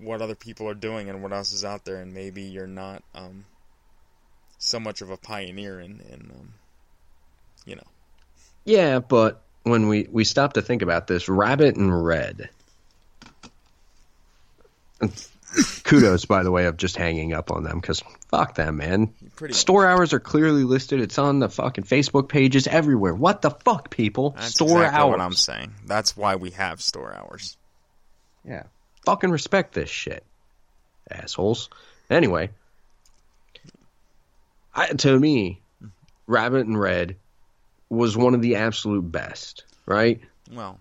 [0.02, 3.02] what other people are doing and what else is out there, and maybe you're not
[3.14, 3.46] um,
[4.59, 6.52] so much of a pioneer in in um,
[7.64, 7.87] you know.
[8.66, 12.50] Yeah, but when we, we stop to think about this, Rabbit and Red.
[15.84, 19.12] Kudos, by the way, of just hanging up on them because fuck them, man.
[19.36, 21.00] Pretty Store hours are clearly listed.
[21.00, 23.14] It's on the fucking Facebook pages everywhere.
[23.14, 24.30] What the fuck, people?
[24.30, 25.10] That's store exactly hours.
[25.10, 25.74] what I'm saying.
[25.86, 27.56] That's why we have store hours.
[28.44, 28.64] Yeah.
[29.04, 30.24] Fucking respect this shit.
[31.10, 31.68] Assholes.
[32.10, 32.50] Anyway.
[34.74, 35.60] I, to me,
[36.26, 37.16] Rabbit and Red
[37.90, 40.20] was one of the absolute best, right?
[40.50, 40.80] Well,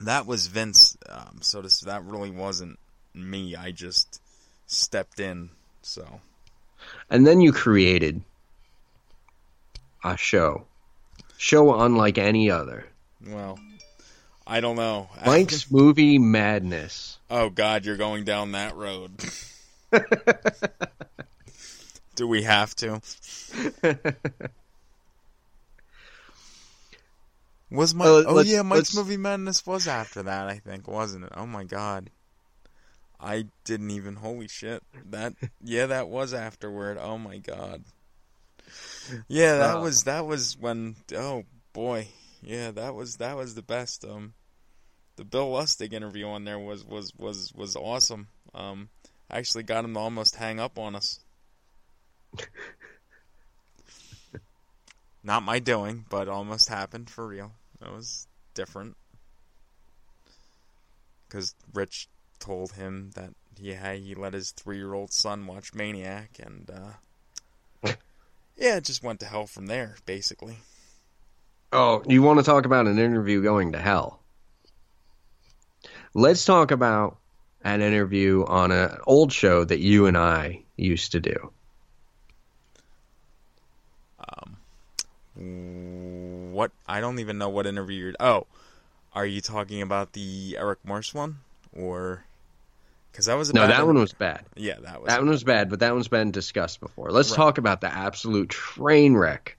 [0.00, 0.96] that was Vince.
[1.06, 2.78] Um, so this, that really wasn't
[3.14, 3.54] me.
[3.56, 4.20] I just
[4.66, 5.50] stepped in.
[5.82, 6.20] So
[7.08, 8.22] And then you created
[10.04, 10.66] a show.
[11.38, 12.86] Show unlike any other.
[13.26, 13.58] well,
[14.46, 15.08] I don't know.
[15.26, 17.18] Mike's movie madness.
[17.30, 19.12] Oh God, you're going down that road.
[22.16, 23.00] Do we have to?
[27.70, 31.24] Was my Uh, oh yeah, Mike's let's- movie madness was after that, I think, wasn't
[31.26, 31.32] it?
[31.36, 32.10] Oh my god.
[33.22, 34.82] I didn't even holy shit.
[35.10, 36.96] That yeah, that was afterward.
[36.98, 37.84] Oh my god.
[39.28, 39.80] Yeah, that Uh.
[39.82, 42.08] was that was when oh boy.
[42.42, 44.04] Yeah, that was that was the best.
[44.04, 44.34] Um
[45.16, 48.28] the Bill Lustig interview on there was was was was awesome.
[48.54, 48.88] Um
[49.30, 51.20] actually got him to almost hang up on us.
[55.22, 57.52] Not my doing, but almost happened for real.
[57.80, 58.96] That was different.
[61.28, 62.08] Because Rich
[62.40, 67.92] told him that yeah, he let his three year old son watch Maniac, and uh,
[68.56, 70.56] yeah, it just went to hell from there, basically.
[71.72, 74.20] Oh, you want to talk about an interview going to hell?
[76.14, 77.18] Let's talk about
[77.62, 81.52] an interview on an old show that you and I used to do.
[85.36, 86.72] Um, what?
[86.88, 88.14] I don't even know what interview you're.
[88.18, 88.46] Oh,
[89.12, 91.38] are you talking about the Eric Morse one,
[91.72, 92.24] or?
[93.12, 94.00] Because that was a No, bad that one interview.
[94.02, 94.44] was bad.
[94.56, 95.08] Yeah, that was.
[95.08, 97.10] That one was bad, but that one's been discussed before.
[97.10, 97.36] Let's Right.
[97.36, 99.56] talk about the absolute train wreck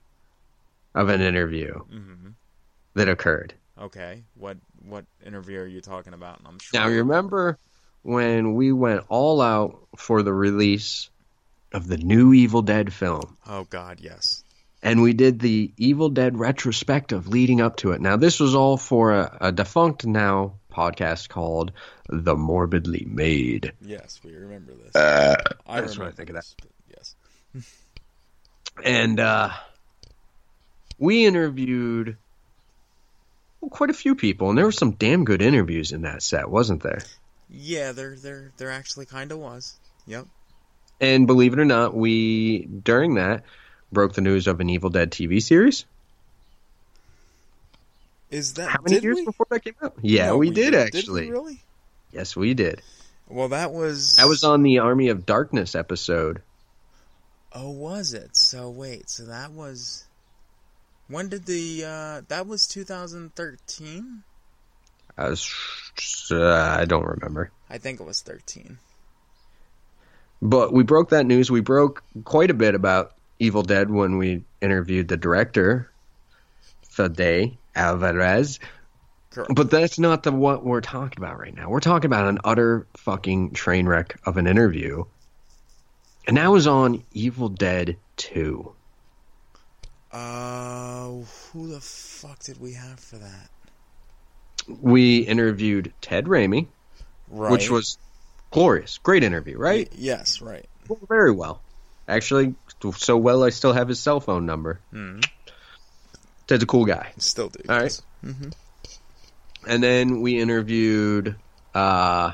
[0.96, 2.34] of an interview Mhm.
[2.96, 3.54] that occurred.
[3.80, 6.40] Okay, what what interview are you talking about?
[6.46, 6.80] I'm sure.
[6.80, 7.58] Now, you remember
[8.02, 11.10] when we went all out for the release
[11.72, 13.38] of the new Evil Dead film?
[13.48, 14.44] Oh God, yes.
[14.84, 18.02] and we did the Evil Dead retrospective leading up to it.
[18.02, 21.72] Now, this was all for a, a defunct now podcast called
[22.10, 23.74] The Morbidly Made.
[23.82, 24.96] Yes, we remember this.
[24.96, 25.36] Uh,
[25.68, 26.54] I that's what I remember think of that.
[26.90, 27.16] Yes.
[28.84, 29.50] And uh,
[30.98, 32.18] we interviewed
[33.60, 36.50] well, quite a few people, and there were some damn good interviews in that set,
[36.50, 37.02] wasn't there?
[37.50, 39.78] Yeah, there there there actually kind of was.
[40.08, 40.26] Yep.
[41.00, 43.44] And believe it or not, we, during that,
[43.92, 45.86] broke the news of an Evil Dead TV series.
[48.32, 49.26] Is that How many did years we?
[49.26, 49.94] before that came out?
[50.02, 51.30] Yeah, No, we, did, we actually.
[51.30, 51.62] really?
[52.12, 52.82] Yes, we did.
[53.28, 56.42] Well, that was That was on the Army of Darkness episode.
[57.54, 58.36] Oh, was it?
[58.38, 60.06] So wait, so that was
[61.08, 64.24] when did the uh that was 2013?
[65.18, 65.52] I was,
[66.32, 67.52] uh, I don't remember.
[67.70, 68.78] I think it was 13.
[70.42, 71.52] But we broke that news.
[71.52, 75.92] We broke quite a bit about Evil Dead when we interviewed the director,
[76.90, 78.60] Fede Alvarez.
[79.32, 79.54] Correct.
[79.56, 81.70] But that's not the what we're talking about right now.
[81.70, 85.06] We're talking about an utter fucking train wreck of an interview.
[86.28, 88.74] And that was on Evil Dead 2.
[90.12, 91.10] Uh,
[91.54, 93.50] who the fuck did we have for that?
[94.82, 96.68] We interviewed Ted Raimi,
[97.30, 97.52] Right.
[97.52, 97.98] which was
[98.52, 98.98] glorious.
[99.00, 99.90] Great interview, right?
[99.92, 100.66] Y- yes, right.
[100.88, 101.62] Well, very well.
[102.08, 102.56] Actually,
[102.98, 104.82] so well I still have his cell phone number.
[104.92, 105.22] Hmm.
[106.52, 107.14] Ted's a cool guy.
[107.18, 107.62] Still do.
[107.70, 108.02] All right.
[108.24, 108.52] yes.
[109.66, 111.38] And then we interviewed
[111.74, 112.34] uh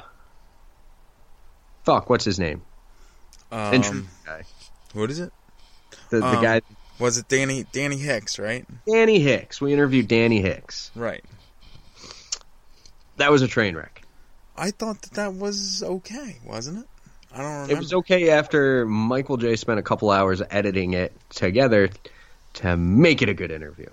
[1.84, 2.64] fuck, what's his name?
[3.52, 4.42] Um, guy.
[4.94, 5.32] what is it?
[6.10, 6.62] The, the um, guy
[6.98, 8.66] Was it Danny Danny Hicks, right?
[8.88, 9.62] Danny Hicks.
[9.62, 10.90] We interviewed Danny Hicks.
[10.96, 11.24] Right.
[13.18, 14.02] That was a train wreck.
[14.56, 16.86] I thought that that was okay, wasn't it?
[17.32, 17.74] I don't remember.
[17.74, 21.92] It was okay after Michael J spent a couple hours editing it together
[22.54, 23.90] to make it a good interview.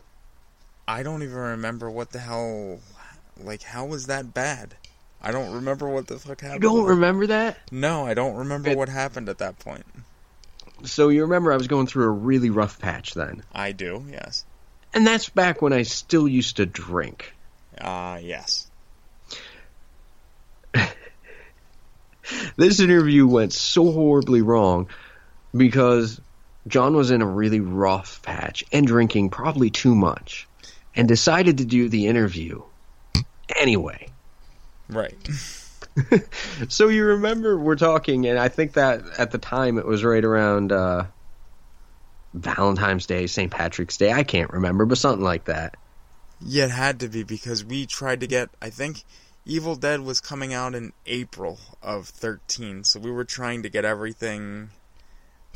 [0.86, 2.80] I don't even remember what the hell.
[3.42, 4.74] Like, how was that bad?
[5.20, 6.62] I don't remember what the fuck happened.
[6.62, 7.56] You don't remember that?
[7.72, 9.86] No, I don't remember It- what happened at that point.
[10.84, 13.42] So you remember I was going through a really rough patch then.
[13.52, 14.44] I do, yes.
[14.92, 17.32] And that's back when I still used to drink.
[17.80, 18.70] Ah, yes.
[22.56, 24.88] This interview went so horribly wrong
[25.54, 26.20] because
[26.66, 30.48] John was in a really rough patch and drinking probably too much
[30.96, 32.62] and decided to do the interview
[33.56, 34.08] anyway.
[34.88, 35.16] Right.
[36.68, 40.24] so you remember we're talking, and I think that at the time it was right
[40.24, 41.06] around uh,
[42.34, 43.50] Valentine's Day, St.
[43.50, 44.12] Patrick's Day.
[44.12, 45.76] I can't remember, but something like that.
[46.40, 48.50] Yeah, it had to be because we tried to get.
[48.60, 49.04] I think
[49.46, 53.84] Evil Dead was coming out in April of 13, so we were trying to get
[53.84, 54.70] everything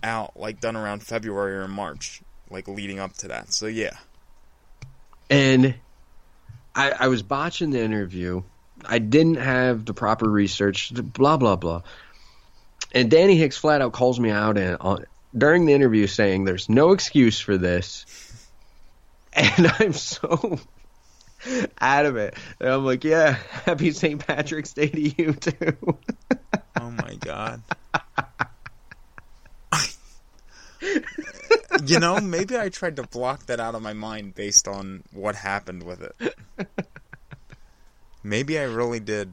[0.03, 3.53] out, like done around February or March, like leading up to that.
[3.53, 3.97] So yeah.
[5.30, 5.74] And
[6.74, 8.42] I, I was botching the interview.
[8.84, 10.92] I didn't have the proper research.
[10.94, 11.82] Blah blah blah.
[12.92, 15.04] And Danny Hicks flat out calls me out and on,
[15.36, 18.06] during the interview saying there's no excuse for this.
[19.34, 20.58] And I'm so
[21.78, 22.34] adamant.
[22.58, 23.32] And I'm like, yeah,
[23.64, 24.26] happy St.
[24.26, 25.98] Patrick's Day to you too.
[26.80, 27.62] Oh my god.
[31.86, 35.34] You know, maybe I tried to block that out of my mind based on what
[35.34, 36.34] happened with it.
[38.22, 39.32] Maybe I really did.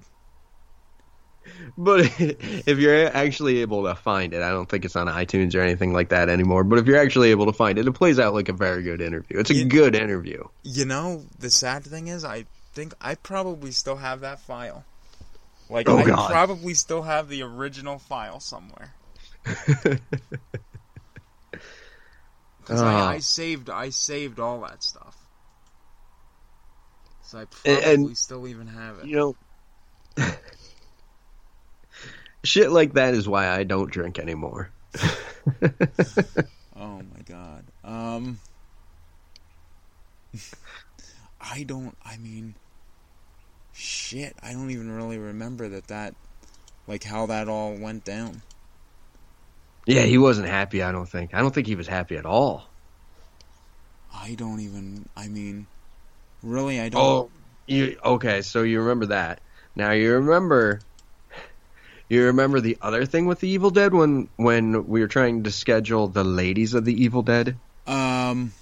[1.77, 5.61] But if you're actually able to find it, I don't think it's on iTunes or
[5.61, 6.63] anything like that anymore.
[6.63, 9.01] But if you're actually able to find it, it plays out like a very good
[9.01, 9.39] interview.
[9.39, 10.43] It's a You- good interview.
[10.63, 14.85] You know, the sad thing is, I think I probably still have that file.
[15.69, 16.29] Like, Oh, I God.
[16.31, 18.93] probably still have the original file somewhere.
[22.65, 22.87] Because Oh.
[22.87, 25.15] I, I saved, I saved all that stuff.
[27.23, 29.05] So I And- probably and- still even have it.
[29.05, 29.35] You know,
[32.43, 34.69] shit like that is why I don't drink anymore.
[36.77, 37.63] Oh my god.
[37.85, 38.39] Um
[41.39, 42.55] I don't I mean
[43.73, 46.15] shit, I don't even really remember that that
[46.85, 48.41] like how that all went down.
[49.85, 50.81] Yeah, he wasn't happy.
[50.81, 51.33] I don't think.
[51.33, 52.65] I don't think he was happy at all.
[54.13, 55.67] I don't even I mean
[56.41, 57.29] really I don't Oh,
[57.67, 58.41] you okay?
[58.41, 59.41] So you remember that?
[59.75, 60.79] Now you remember.
[62.07, 65.51] You remember the other thing with the Evil Dead when when we were trying to
[65.51, 67.57] schedule the ladies of the Evil Dead.
[67.87, 68.53] um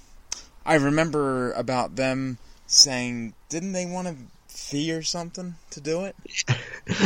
[0.65, 4.15] I remember about them saying didn't they want a
[4.53, 6.15] fee or something to do it?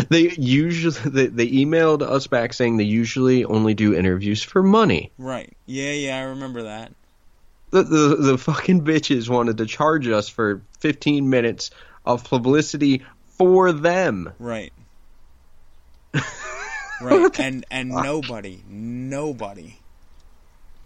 [0.10, 5.12] They usually they, they emailed us back saying they usually only do interviews for money.
[5.20, 5.56] Right.
[5.68, 6.94] Yeah, yeah, I remember that.
[7.70, 11.70] The the, the fucking bitches wanted to charge us for 15 minutes
[12.06, 13.06] of publicity
[13.38, 14.34] for them.
[14.40, 14.74] Right.
[17.02, 17.40] right.
[17.40, 19.78] And and nobody, nobody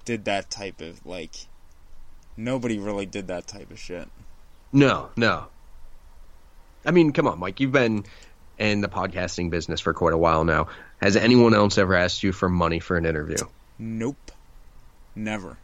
[0.04, 1.32] did that type of like
[2.36, 4.10] nobody really did that type of shit.
[4.74, 5.48] No, no.
[6.86, 7.60] I mean, come on, Mike.
[7.60, 8.06] You've been
[8.58, 10.68] in the podcasting business for quite a while now.
[11.02, 13.38] Has anyone else ever asked you for money for an interview?
[13.78, 14.32] Nope.
[15.16, 15.58] Never.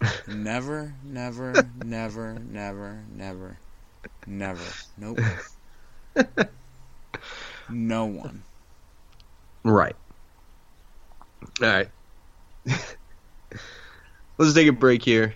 [0.26, 3.58] never, never, never, never, never,
[4.26, 4.62] never.
[4.96, 5.18] Nope.
[7.68, 8.42] no one.
[9.64, 9.96] Right.
[11.60, 11.88] All right.
[14.38, 15.34] Let's take a break here.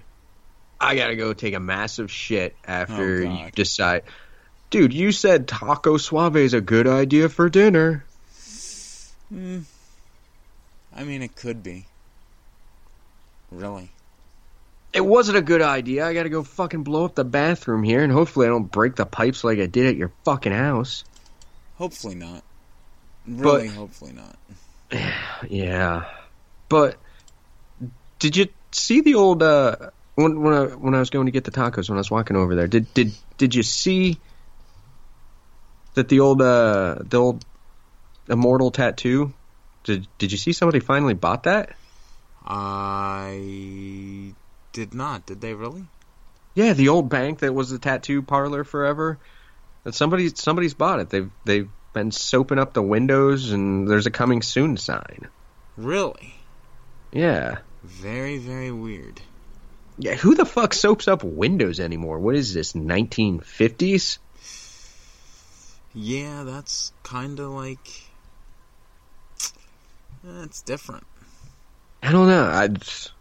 [0.80, 4.03] I gotta go take a massive shit after Oh, you decide.
[4.71, 8.05] Dude, you said taco suave is a good idea for dinner.
[9.29, 9.61] Hmm.
[10.95, 11.87] I mean, it could be.
[13.51, 13.91] Really.
[14.93, 16.07] It wasn't a good idea.
[16.07, 19.07] I gotta go fucking blow up the bathroom here, and hopefully I don't break the
[19.07, 21.05] pipes like I did at your fucking house.
[21.77, 22.43] Hopefully not.
[23.27, 24.37] Really, But- hopefully not.
[25.49, 26.05] Yeah,
[26.68, 26.97] but
[28.18, 29.77] did you see the old uh,
[30.16, 32.37] when when I when I was going to get the tacos when I was walking
[32.37, 32.66] over there?
[32.66, 34.18] Did did did you see
[35.95, 37.45] that the old uh the old
[38.28, 39.32] immortal tattoo?
[39.84, 41.74] Did did you see somebody finally bought that?
[42.45, 44.32] I
[44.72, 45.26] did not.
[45.26, 45.84] Did they really?
[46.55, 49.18] Yeah, the old bank that was the tattoo parlor forever.
[49.84, 51.11] That somebody somebody's bought it.
[51.11, 55.28] They've they've been soaping up the windows, and there's a coming soon sign.
[55.76, 56.34] Really?
[57.12, 57.59] Yeah.
[57.82, 59.20] Very, very weird.
[59.99, 62.18] Yeah, who the fuck soaps up windows anymore?
[62.18, 64.18] What is this, 1950s?
[65.95, 67.88] Yeah, that's kind of like.
[70.24, 71.05] Eh, it's different.
[72.03, 72.45] I don't know.
[72.45, 73.12] I just,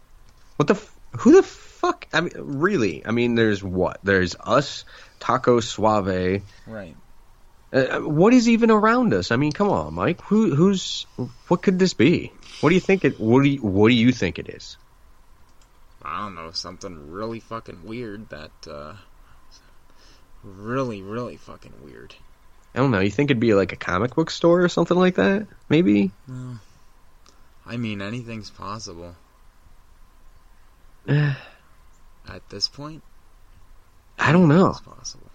[0.56, 0.80] what the
[1.18, 2.06] who the fuck?
[2.12, 3.04] I mean, really?
[3.04, 3.98] I mean, there's what?
[4.02, 4.84] There's us,
[5.18, 6.42] Taco Suave.
[6.66, 6.96] Right.
[7.72, 9.30] Uh, what is even around us?
[9.30, 10.20] I mean, come on, Mike.
[10.22, 11.06] Who who's
[11.48, 12.32] what could this be?
[12.60, 13.20] What do you think it?
[13.20, 14.76] What do you what do you think it is?
[16.02, 18.94] I don't know, something really fucking weird that, uh.
[20.42, 22.14] Really, really fucking weird.
[22.74, 23.00] I don't know.
[23.00, 25.46] You think it'd be like a comic book store or something like that?
[25.68, 26.12] Maybe.
[26.26, 26.54] Hmm.
[27.66, 29.14] I mean, anything's possible.
[31.08, 33.02] At this point,
[34.18, 34.72] I don't know.
[34.84, 35.30] possible.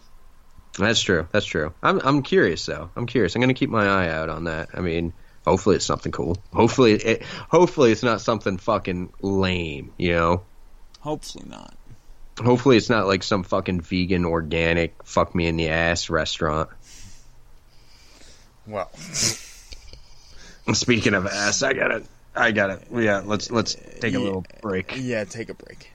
[0.77, 1.27] That's true.
[1.31, 1.73] That's true.
[1.81, 2.89] I'm I'm curious though.
[2.95, 3.35] I'm curious.
[3.35, 4.69] I'm gonna keep my eye out on that.
[4.73, 5.13] I mean,
[5.45, 6.37] hopefully it's something cool.
[6.53, 7.23] Hopefully it.
[7.23, 9.93] Hopefully it's not something fucking lame.
[9.97, 10.43] You know.
[10.99, 11.75] Hopefully not.
[12.37, 16.69] Hopefully it's not like some fucking vegan organic fuck me in the ass restaurant.
[18.67, 18.89] Well,
[20.73, 22.03] Speaking of ass, I gotta.
[22.35, 22.79] I gotta.
[22.91, 23.21] Yeah.
[23.23, 24.93] Let's let's take a little break.
[24.97, 25.91] yeah, take a break.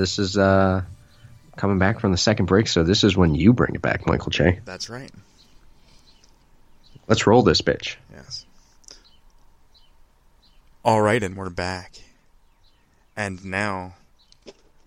[0.00, 0.82] This is uh,
[1.56, 4.30] coming back from the second break, so this is when you bring it back, Michael
[4.30, 4.60] J.
[4.64, 5.12] That's right.
[7.06, 7.96] Let's roll this bitch.
[8.10, 8.46] Yes.
[10.82, 11.96] All right, and we're back.
[13.14, 13.96] And now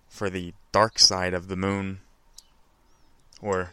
[0.10, 2.00] for the dark side of the moon.
[3.40, 3.70] Or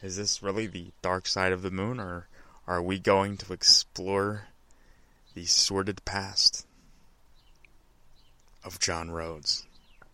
[0.00, 2.28] is this really the dark side of the moon, or
[2.68, 4.44] are we going to explore
[5.34, 6.64] the sordid past
[8.62, 9.66] of John Rhodes.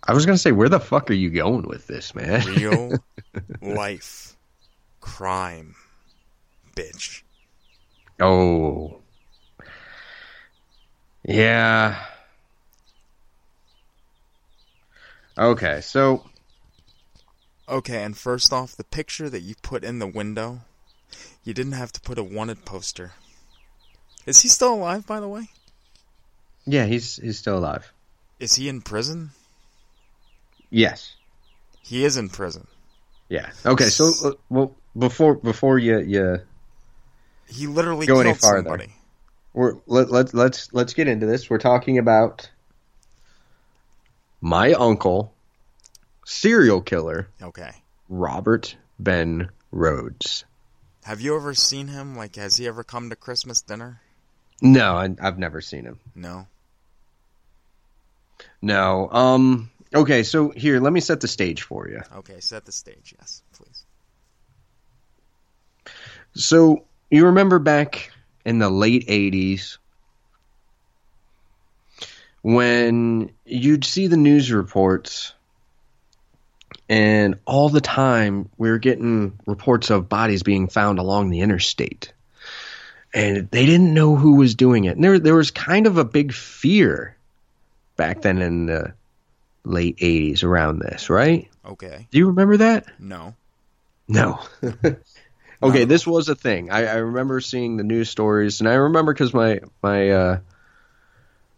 [0.04, 2.44] I was gonna say, where the fuck are you going with this, man?
[2.46, 2.98] Real
[3.62, 4.36] life
[5.00, 5.74] crime,
[6.76, 7.22] bitch.
[8.20, 9.00] oh,
[11.24, 12.04] yeah.
[15.38, 16.24] Okay, so
[17.68, 20.60] Okay, and first off, the picture that you put in the window,
[21.44, 23.12] you didn't have to put a wanted poster.
[24.26, 25.48] Is he still alive, by the way?
[26.66, 27.92] yeah, he's he's still alive.
[28.38, 29.30] Is he in prison?
[30.72, 31.14] Yes.
[31.82, 32.66] He is in prison.
[33.28, 33.50] Yeah.
[33.64, 33.84] Okay.
[33.90, 36.38] So, uh, well, before before you you
[37.46, 38.68] He literally Go any farther.
[38.68, 38.92] somebody.
[39.52, 41.50] we're let let let's let's get into this.
[41.50, 42.50] We're talking about
[44.40, 45.32] my uncle,
[46.24, 47.70] serial killer Okay.
[48.08, 50.44] Robert Ben Rhoades.
[51.04, 52.16] Have you ever seen him?
[52.16, 54.00] Like, has he ever come to Christmas dinner?
[54.60, 55.98] No, I, I've never seen him.
[56.14, 56.46] No.
[58.62, 59.08] No.
[59.10, 59.70] Um.
[59.94, 60.22] Okay.
[60.22, 62.02] So here, let me set the stage for you.
[62.16, 63.84] Okay, set the stage, yes, please.
[66.34, 68.10] So you remember back
[68.44, 69.78] in the late '80s
[72.42, 75.34] when you'd see the news reports,
[76.88, 82.12] and all the time we were getting reports of bodies being found along the interstate,
[83.14, 84.96] and they didn't know who was doing it.
[84.96, 87.16] And there, there was kind of a big fear
[87.96, 88.94] back then in the
[89.64, 91.48] late '80s around this, right?
[91.64, 92.08] Okay.
[92.10, 92.86] Do you remember that?
[92.98, 93.34] No.
[94.08, 94.40] No.
[95.62, 96.70] okay, this was a thing.
[96.70, 100.38] I, I remember seeing the news stories, and I remember because my my uh,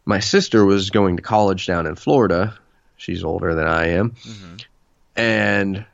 [0.04, 2.58] my sister was going to college down in Florida.
[2.96, 4.14] She's older than I am,
[5.16, 5.84] and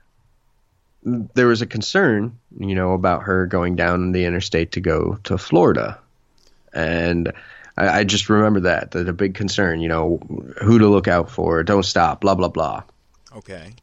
[1.02, 5.38] there was a concern, you know, about her going down the interstate to go to
[5.38, 5.98] Florida,
[6.72, 7.32] and.
[7.76, 10.20] I I just remember that, that a big concern, you know,
[10.62, 12.82] who to look out for, don't stop, blah, blah, blah.
[13.36, 13.74] Okay.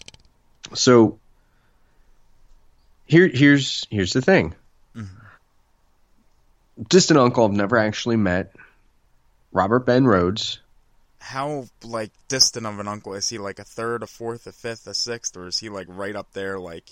[0.73, 1.19] So
[3.05, 4.53] here here's here's the thing.
[4.95, 6.83] Mm-hmm.
[6.89, 8.53] Distant uncle I've never actually met.
[9.51, 10.59] Robert Ben Rhoades.
[11.19, 13.37] How like distant of an uncle is he?
[13.37, 16.31] Like a third, a fourth, a fifth, a sixth, or is he like right up
[16.33, 16.85] there, like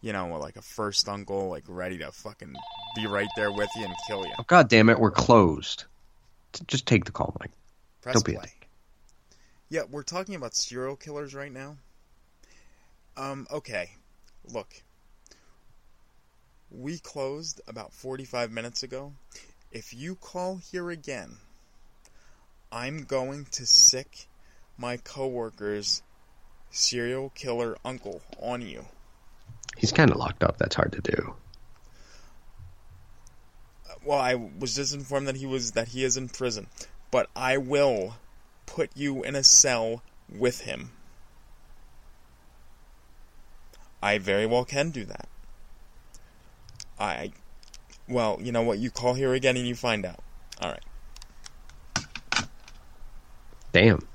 [0.00, 2.54] you know, like a first uncle, like ready to fucking
[2.96, 4.32] be right there with you and kill you?
[4.38, 5.84] Oh god damn it, we're closed.
[6.66, 7.50] Just take the call, Mike.
[8.00, 8.52] Press Don't be a play.
[9.68, 11.76] Yeah, we're talking about serial killers right now.
[13.16, 13.90] Um, okay.
[14.52, 14.82] Look.
[16.70, 19.12] We closed about 45 minutes ago.
[19.70, 21.36] If you call here again,
[22.70, 24.26] I'm going to sick
[24.78, 26.02] my coworker's
[26.70, 28.86] serial killer uncle on you.
[29.76, 30.58] He's kind of locked up.
[30.58, 31.34] That's hard to do.
[34.04, 36.66] Well, I was just informed that he was that he is in prison,
[37.10, 38.16] but I will
[38.66, 40.90] put you in a cell with him.
[44.02, 45.28] I very well can do that.
[46.98, 47.32] I
[48.08, 48.78] well, you know what?
[48.78, 50.20] You call here again and you find out.
[50.60, 52.46] All right.
[53.72, 54.06] Damn.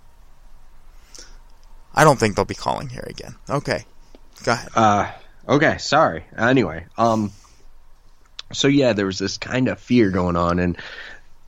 [1.93, 3.35] I don't think they'll be calling here again.
[3.49, 3.85] Okay.
[4.43, 4.69] Go ahead.
[4.75, 5.11] Uh
[5.47, 6.25] okay, sorry.
[6.37, 7.31] Anyway, um
[8.53, 10.77] so yeah, there was this kind of fear going on and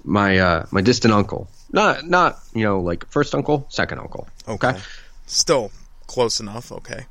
[0.03, 1.49] my uh my distant uncle.
[1.71, 4.27] Not not, you know, like first uncle, second uncle.
[4.47, 4.77] Okay.
[5.25, 5.71] Still
[6.07, 6.71] close enough.
[6.71, 7.05] Okay.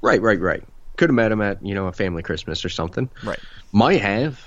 [0.00, 0.62] Right, right, right.
[0.96, 3.10] Could have met him at, you know, a family Christmas or something.
[3.22, 3.38] Right.
[3.72, 4.40] Might have.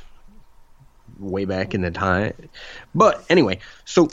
[1.20, 2.34] Way back in the time.
[2.96, 4.10] But anyway, so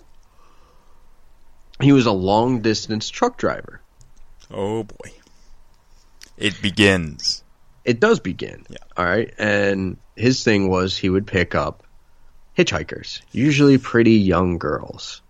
[1.81, 3.81] he was a long distance truck driver.
[4.51, 5.12] Oh boy.
[6.37, 7.43] It begins.
[7.89, 8.64] It does begin.
[8.68, 8.76] Yeah.
[8.97, 9.32] All right.
[9.39, 11.84] And his thing was he would pick up
[12.57, 15.22] hitchhikers, usually pretty young girls.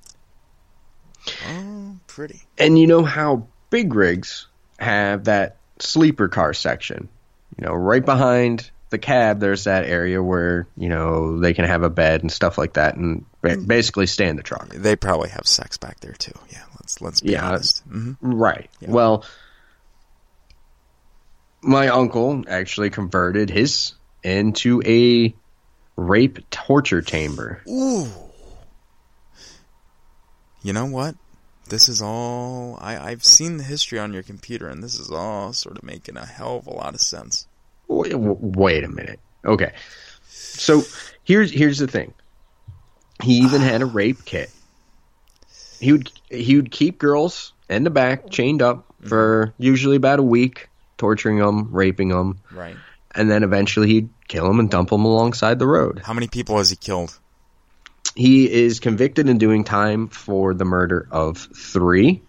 [1.47, 2.43] Oh, pretty.
[2.57, 4.47] And you know how big rigs
[4.79, 7.09] have that sleeper car section?
[7.59, 11.83] You know, right behind the cab, there's that area where, you know, they can have
[11.83, 14.69] a bed and stuff like that and ba- basically stay in the truck.
[14.71, 16.33] They probably have sex back there too.
[16.51, 16.63] Yeah.
[16.81, 17.47] Let's let's be Yeah.
[17.47, 17.83] honest.
[17.85, 18.71] hmm Right.
[18.81, 18.91] Yeah.
[18.91, 19.25] Well,
[21.61, 25.35] my uncle actually converted his into a
[25.97, 27.63] rape torture chamber.
[27.69, 28.09] Ooh.
[30.63, 31.15] You know what?
[31.69, 35.53] This is all I, I've seen the history on your computer, and this is all
[35.53, 37.47] sort of making a hell of a lot of sense.
[37.89, 39.21] Wait, wait a minute.
[39.45, 39.73] Okay.
[40.29, 40.83] So
[41.25, 42.15] here's here's the thing.
[43.23, 44.51] He even had a rape kit.
[45.79, 49.09] He would he would keep girls in the back chained up mm-hmm.
[49.09, 50.69] for usually about a week,
[50.99, 52.77] torturing them, raping them, Right.
[53.15, 56.01] and then eventually he'd kill them and dump them alongside the road.
[56.05, 57.19] How many people has he killed?
[58.15, 62.21] he is convicted and doing time for the murder of three.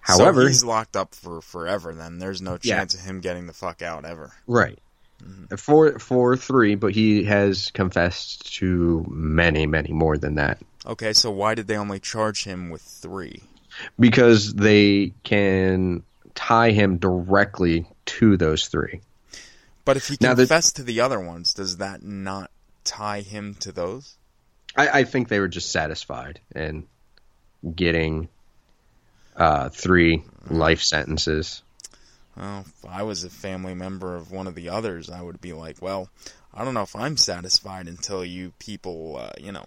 [0.00, 1.94] However, so he's locked up for forever.
[1.94, 2.76] Then there's no Yeah.
[2.78, 4.32] chance of him getting the fuck out ever.
[4.46, 4.78] right
[5.22, 5.52] mm-hmm.
[5.52, 11.12] uh, for for three, but he has confessed to many, many more than that Okay,
[11.12, 13.42] so why did they only charge him with three?
[14.00, 16.02] because they can
[16.36, 19.00] tie him directly to those three.
[19.84, 22.50] But if he Now the- confessed to the other ones, does that not
[22.84, 24.16] tie him to those?
[24.76, 26.86] I, I think they were just satisfied in
[27.74, 28.28] getting
[29.34, 31.62] uh, three life sentences.
[32.36, 35.54] Well, if I was a family member of one of the others, I would be
[35.54, 36.10] like, well,
[36.52, 39.66] I don't know if I'm satisfied until you people, uh, you know.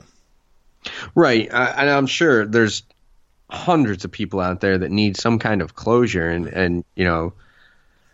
[1.16, 2.84] Right, I, and I'm sure there's
[3.50, 7.34] hundreds of people out there that need some kind of closure and and you know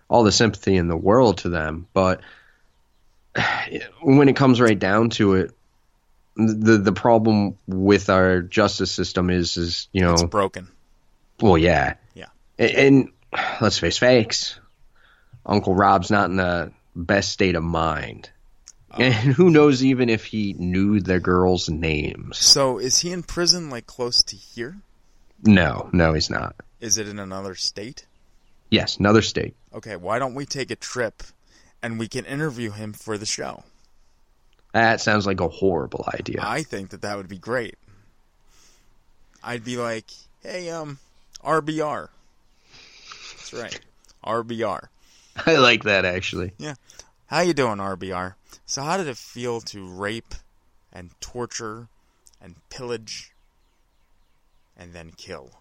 [0.08, 1.88] all the sympathy in the world to them.
[1.94, 2.22] But
[4.02, 5.52] when it comes right down to it,
[6.36, 10.68] the the problem with our justice system is is you know It's broken.
[11.42, 12.28] well yeah Yeah.
[12.58, 13.12] and, and
[13.62, 14.60] let's face facts,
[15.46, 18.30] Uncle Rob's not in the best state of mind.
[18.92, 18.98] Oh.
[19.02, 22.38] And who knows even if he knew the girls' names.
[22.38, 24.78] So is he in prison like close to here?
[25.44, 26.56] No, no, he's not.
[26.80, 28.06] Is it in another state?
[28.70, 29.56] Yes, another state.
[29.74, 31.24] Okay, why don't we take a trip
[31.82, 33.64] and we can interview him for the show?
[34.74, 36.40] That sounds like a horrible idea.
[36.42, 37.76] I think that that would be great.
[39.44, 40.06] I'd be like,
[40.42, 41.00] "Hey, um,
[41.44, 42.10] RBR."
[43.38, 43.80] That's right,
[44.24, 44.88] RBR.
[45.46, 46.54] I like that actually.
[46.58, 46.76] Yeah.
[47.28, 48.36] How you doing, RBR?
[48.66, 50.36] So, how did it feel to rape
[50.92, 51.88] and torture
[52.42, 53.32] and pillage
[54.78, 55.52] and then kill?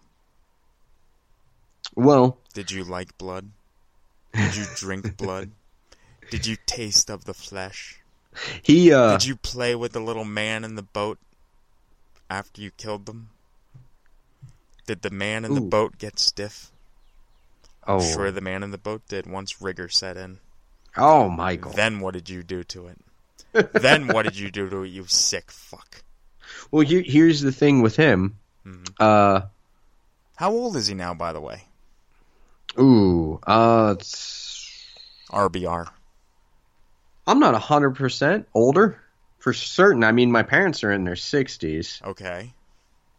[1.95, 3.51] Well, Did you like blood?
[4.33, 5.51] Did you drink blood?
[6.31, 8.01] Did you taste of the flesh?
[8.63, 11.19] he uh Did you play with the little man in the boat
[12.29, 13.31] after you killed them?
[14.87, 16.73] Did the man in the boat get stiff?
[17.87, 20.39] oh Sure, the man in the boat did once rigor set in.
[20.97, 21.73] oh Michael.
[21.73, 22.99] Then what did you do to it?
[23.73, 26.03] then what did you do to it, you sick fuck?
[26.73, 28.37] well, here, here's the thing with him.
[28.67, 28.83] Mm-hmm.
[28.99, 29.43] Uh
[30.37, 31.65] How old is he now, by the way?
[32.79, 34.61] ooh, uh it's,
[35.31, 35.89] RBR.
[37.27, 39.01] I'm not 100% older
[39.39, 40.05] for certain.
[40.05, 42.53] I mean, my parents are in their 60s Okay.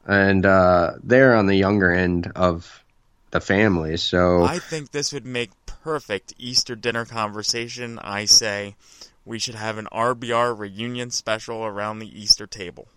[0.05, 2.83] and uh they're on the younger end of
[3.31, 3.97] the family.
[3.97, 7.99] So I think this would make perfect Easter dinner conversation.
[7.99, 8.75] I say
[9.25, 12.87] we should have an RBR reunion special around the Easter table.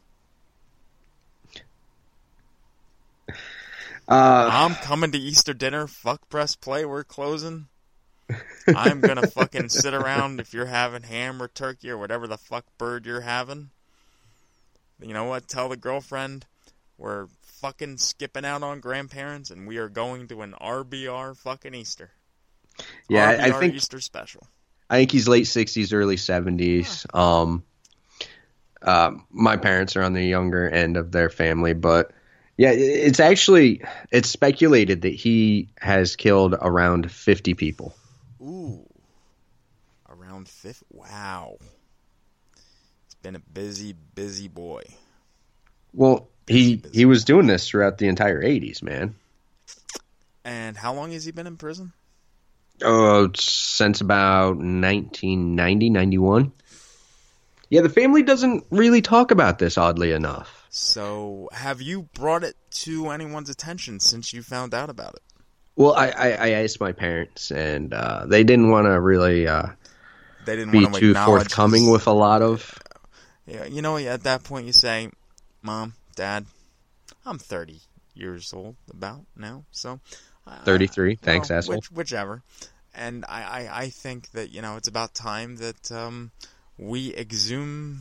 [4.09, 5.87] Uh I'm coming to Easter dinner.
[5.87, 6.85] Fuck press play.
[6.85, 7.67] We're closing.
[8.75, 12.65] I'm gonna fucking sit around if you're having ham or turkey or whatever the fuck
[12.79, 13.71] bird you're having.
[15.01, 15.49] You know what?
[15.49, 16.45] Tell the girlfriend
[16.97, 17.27] we're
[17.61, 22.11] fucking skipping out on grandparents and we are going to an RBR fucking Easter.
[23.09, 24.47] yeah, I- I think Easter special.
[24.91, 27.05] I think he's late 60s, early 70s.
[27.15, 27.63] Um,
[28.81, 32.11] uh, my parents are on the younger end of their family, but
[32.59, 37.95] yeah, it's actually it's speculated that he has killed around 50 people.
[38.43, 38.85] Ooh.
[40.09, 40.83] Around fifth.
[40.91, 41.57] Wow.
[43.07, 44.83] It's been a busy, busy boy.
[45.95, 49.15] Well, he he was doing this throughout the entire 80s, man.
[50.45, 51.93] And how long has he been in prison?
[52.83, 56.53] Oh, since about 1990, 91.
[57.71, 60.58] Yeah, the family doesn't really talk about this, oddly enough.
[60.71, 65.23] So, have you brought it to anyone's attention since you found out about it?
[65.77, 69.69] Well, I, I, I asked my parents, and uh, they didn't want to really uh,
[70.45, 72.79] They didn't be too forthcoming his- with a lot of.
[73.47, 75.11] Yeah, you know, at that point, you say,
[75.63, 76.45] "Mom, Dad,
[77.25, 77.81] I'm 30
[78.15, 80.01] years old about now, so."
[80.47, 81.13] I- 33.
[81.13, 81.77] I- Thanks, well, asshole.
[81.77, 82.43] Which, whichever.
[82.95, 86.33] And I, I, I think that you know it's about time that um,
[86.77, 88.01] we exhume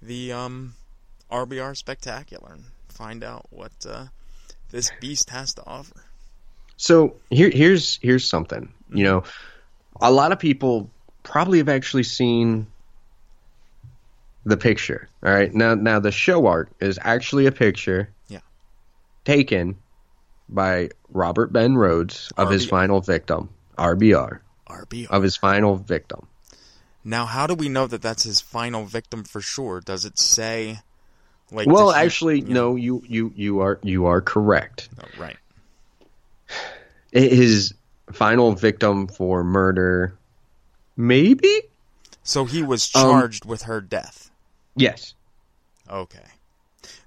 [0.00, 0.74] the um,
[1.32, 4.06] RBR spectacular and find out what uh,
[4.70, 6.04] this beast has to offer.
[6.76, 8.72] So here, here's here's something.
[8.92, 9.24] You know,
[10.00, 10.90] a lot of people
[11.22, 12.66] probably have actually seen
[14.44, 15.08] the picture.
[15.24, 18.10] All right, now now the show art is actually a picture.
[18.28, 18.40] Yeah.
[19.24, 19.76] Taken
[20.48, 25.06] by Robert Ben Rhoades of his final victim, RBR, RBR.
[25.08, 26.26] of his final victim.
[27.04, 29.80] Now, how do we know that that's his final victim for sure?
[29.80, 30.80] Does it say?
[31.52, 32.76] Like, well, actually, you no.
[32.76, 34.88] You you you are you are correct.
[34.96, 35.36] know, right.
[37.12, 37.74] His
[38.10, 40.14] final victim for murder,
[40.96, 41.62] maybe.
[42.24, 44.30] So he was Um, charged with her death.
[44.76, 45.14] Yes.
[45.90, 46.24] Okay.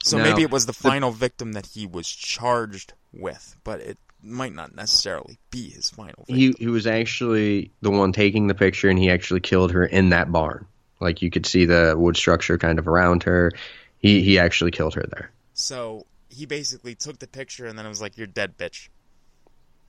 [0.03, 3.79] So Now, maybe it was the the- final victim that he was charged with, but
[3.79, 6.35] it might not necessarily be his final victim.
[6.35, 10.09] He he was actually the one taking the picture, and he actually killed her in
[10.09, 10.67] that barn.
[10.99, 13.51] Like you could see the wood structure kind of around her.
[13.99, 15.31] He he actually killed her there.
[15.55, 18.89] So he basically took the picture and then it was like, "You're dead, bitch."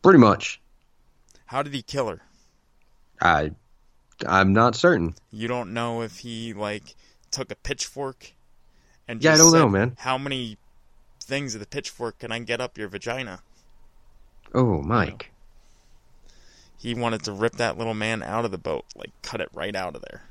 [0.02, 0.61] Pretty much.
[1.46, 2.22] How did he kill her?
[3.20, 3.52] I
[4.26, 5.14] I'm not certain.
[5.30, 6.94] You don't know if he like
[7.30, 8.34] took a pitchfork
[9.09, 9.96] and Yeah, I don't said, know, man.
[9.96, 10.59] How many
[11.20, 13.42] things of the pitchfork can I get up your vagina?
[14.54, 15.30] Oh, Mike.
[16.78, 19.74] He wanted to rip that little man out of the boat, like cut it right
[19.76, 20.26] out of there.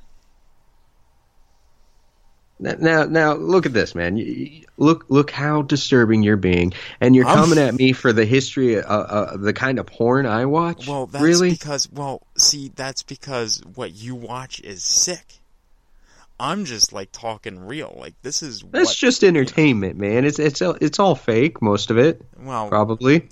[2.60, 4.18] Now, now look at this, man.
[4.18, 8.12] You- you- Look, look how disturbing you're being, and you're I'm- coming at me for
[8.12, 10.86] the history, uh, uh, the kind of porn I watch.
[10.86, 11.51] Well, that's really?
[11.51, 15.36] because well, see, that's because what you watch is sick.
[16.41, 17.95] I'm just like talking real.
[17.97, 20.26] Like this is That's what, just entertainment, man.
[20.26, 23.30] It's it's it's all fake, most of it, well, probably.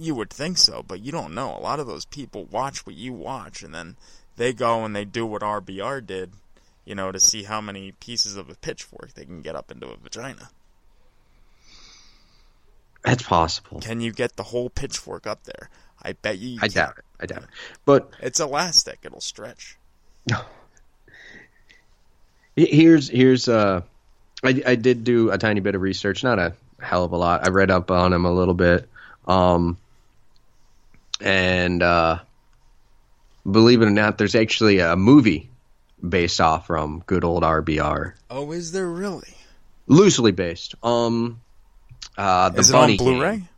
[0.00, 1.54] you would think so, but you don't know.
[1.54, 3.96] A lot of those people watch what you watch, and then
[4.38, 6.32] they go and they do what RBR did,
[6.86, 9.88] you know, to see how many pieces of a pitchfork they can get up into
[9.88, 10.48] a vagina.
[13.04, 13.80] That's possible.
[13.80, 15.68] Can you get the whole pitchfork up there?
[16.02, 16.50] I bet you.
[16.50, 16.74] you I can't.
[16.74, 17.04] doubt it.
[17.20, 17.48] I doubt it.
[17.84, 19.76] But It's elastic; it'll stretch.
[22.56, 23.82] He- Here's here's uh,
[24.42, 27.44] I I did do a tiny bit of research, not a hell of a lot.
[27.46, 28.88] I read up on him a little bit,
[29.28, 29.76] um,
[31.20, 32.20] and uh,
[33.50, 35.50] believe it or not, there's actually a movie
[36.06, 39.28] based off from good old RBR, Oh, is there really?
[39.86, 40.74] loosely based.
[40.82, 41.40] Um,
[42.18, 43.36] uh, the is it Bunny on Blu-ray?
[43.36, 43.48] Game.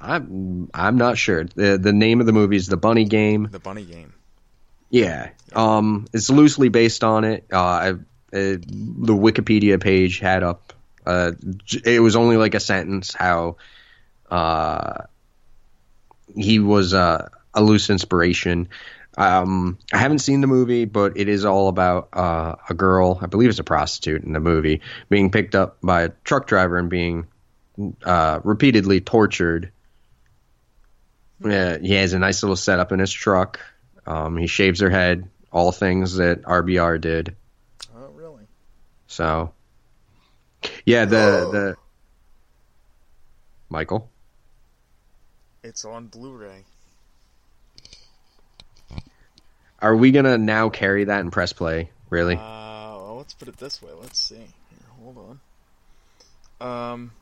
[0.00, 1.44] I'm I'm not sure.
[1.44, 3.48] the The name of the movie is The Bunny Game.
[3.50, 4.12] The Bunny Game.
[4.90, 7.46] Yeah, um, it's loosely based on it.
[7.52, 7.96] Uh, I, uh,
[8.32, 10.72] the Wikipedia page had up.
[11.04, 11.32] Uh,
[11.84, 13.56] it was only like a sentence how
[14.30, 15.04] uh,
[16.36, 18.68] he was uh, a loose inspiration.
[19.16, 23.26] Um, I haven't seen the movie, but it is all about uh, a girl, I
[23.26, 26.90] believe it's a prostitute in the movie, being picked up by a truck driver and
[26.90, 27.26] being
[28.04, 29.72] uh, repeatedly tortured.
[31.44, 33.60] Yeah, he has a nice little setup in his truck.
[34.06, 37.36] Um, he shaves her head, all things that RBR did.
[37.94, 38.44] Oh, really?
[39.06, 39.52] So,
[40.84, 41.76] yeah, the the
[43.68, 44.10] Michael.
[45.62, 46.64] It's on Blu-ray.
[49.80, 51.90] Are we gonna now carry that and press play?
[52.08, 52.36] Really?
[52.36, 53.90] Uh, well, let's put it this way.
[54.00, 54.36] Let's see.
[54.36, 54.46] Here,
[55.02, 55.38] hold
[56.60, 56.92] on.
[56.92, 57.12] Um,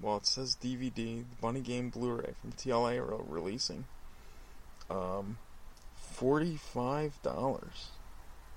[0.00, 3.84] well, it says DVD, the Bunny Game Blu-ray from TLA are releasing.
[4.88, 5.38] Um,
[5.96, 7.88] forty-five dollars.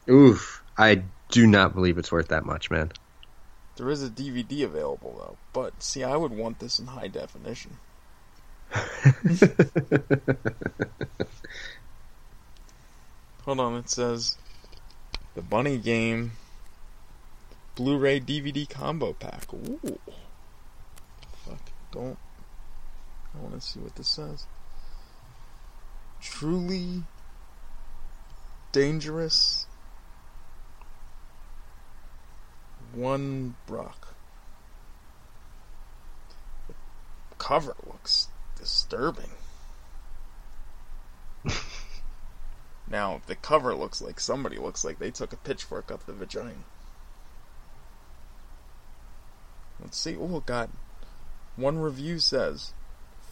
[0.07, 0.62] Oof!
[0.78, 2.91] I do not believe it's worth that much, man.
[3.78, 7.78] There is a DVD available though, but see, I would want this in high definition.
[13.46, 14.38] Hold on, it says
[15.36, 16.34] the Bunny Game
[17.80, 19.54] Blu-ray DVD combo pack.
[19.54, 20.00] Ooh,
[21.46, 21.72] fuck!
[21.94, 22.18] Don't.
[23.34, 24.46] I want to see what this says.
[26.20, 27.04] Truly
[28.74, 29.66] dangerous.
[32.94, 34.16] One Brock.
[36.68, 36.76] The
[37.38, 38.28] cover looks
[38.58, 39.32] disturbing.
[42.90, 46.54] now, the cover looks like somebody looks like they took a pitchfork up the vagina.
[49.80, 50.16] Let's see.
[50.20, 50.70] Oh, God.
[51.56, 52.74] One review says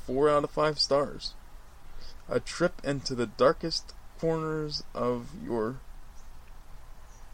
[0.05, 1.34] four out of five stars.
[2.30, 5.78] A trip into the darkest corners of your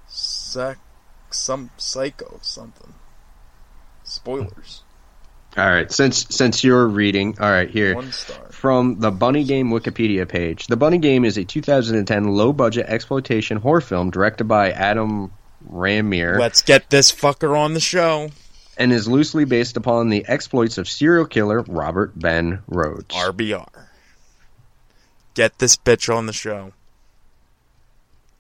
[0.08, 0.78] sac
[1.32, 2.94] some psycho something.
[4.04, 4.84] Spoilers.
[5.58, 8.50] All right, since since you're reading, all right, here One star.
[8.64, 10.68] From the Bunny Game Wikipedia page.
[10.68, 15.34] The Bunny Game is a 2010 low-budget exploitation horror film directed by Adam
[15.70, 18.30] Rehmeier Let's get this fucker on the show.
[18.78, 23.10] and is loosely based upon the exploits of serial killer Robert Ben Rhoades.
[23.10, 23.68] RBR.
[25.34, 26.72] Get this bitch on the show.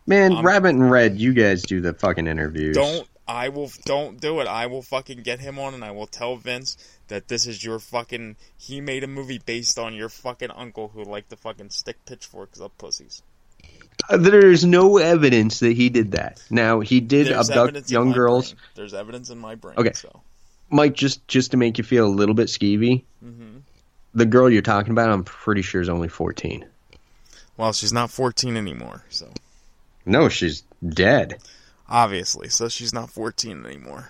[0.07, 2.77] Man, I'm- Rabbit and Red, you guys do the fucking interviews.
[2.77, 4.47] Don't I will don't do it.
[4.47, 6.75] I will fucking get him on and I will tell Vince
[7.07, 11.03] that this is your fucking he made a movie based on your fucking uncle who
[11.03, 13.21] liked to fucking stick pitchforks up pussies.
[14.09, 16.43] Uh, There's no evidence that he did that.
[16.49, 18.53] Now he did There's abduct young girls.
[18.53, 18.61] brain.
[18.75, 19.75] There's evidence in my brain.
[19.77, 19.93] Okay.
[19.93, 20.21] So
[20.69, 23.59] Mike, just just to make you feel a little bit skeevy, Mm-hmm.
[24.15, 26.65] the girl you're talking about, I'm pretty sure is only 14.
[27.55, 29.05] well, she's not 14 anymore.
[29.09, 29.29] So
[30.05, 31.37] No, she's dead.
[31.89, 34.09] Obviously, so she's not 14 anymore.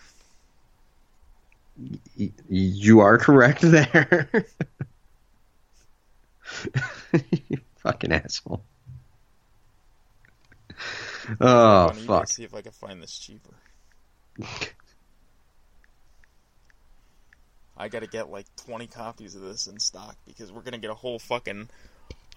[2.49, 4.29] You are correct there.
[7.13, 8.63] you fucking asshole.
[11.41, 12.27] Oh On fuck.
[12.27, 13.55] See if I can find this cheaper.
[17.75, 20.95] I gotta get like 20 copies of this in stock because we're gonna get a
[20.95, 21.69] whole fucking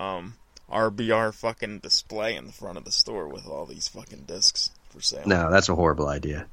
[0.01, 0.34] um
[0.70, 5.03] RBR fucking display in the front of the store with all these fucking discs for
[5.03, 5.24] sale.
[5.26, 6.47] No, that's a horrible idea.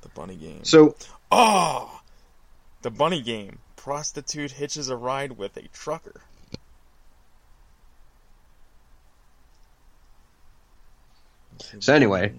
[0.00, 0.64] The bunny game.
[0.64, 0.96] So
[1.30, 2.00] Oh!
[2.82, 3.58] The bunny game.
[3.76, 6.22] Prostitute hitches a ride with a trucker.
[11.80, 12.32] So anyway.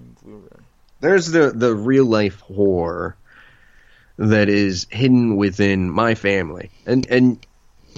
[1.02, 3.16] There's the the real life horror
[4.18, 7.46] that is hidden within my family and and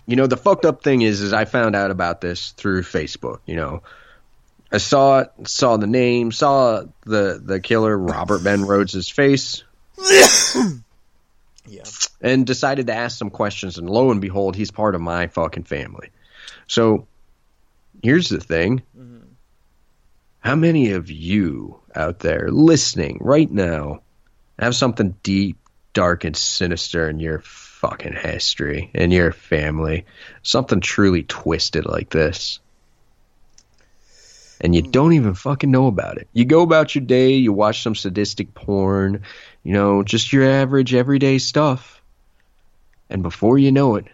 [0.06, 3.40] you know the fucked up thing is is i found out about this through facebook
[3.48, 3.82] you know
[4.72, 9.64] i saw it saw the name saw the the killer robert ben rhoades' face.
[11.68, 11.84] Yeah.
[12.22, 15.64] and decided to ask some questions and lo and behold he's part of my fucking
[15.64, 16.10] family.
[16.68, 17.08] So
[18.04, 18.82] here's the thing.
[18.98, 19.26] Mm-hmm.
[20.40, 24.02] How many of you out there listening right now
[24.58, 25.58] have something deep
[25.94, 30.06] dark and sinister in your fucking history in your family?
[30.42, 32.60] Something truly twisted like this
[34.62, 36.28] and you don't even fucking know about it.
[36.34, 39.24] You go about your day, you watch some sadistic porn,
[39.64, 42.02] you know, just your average everyday stuff.
[43.10, 44.06] And before you know it,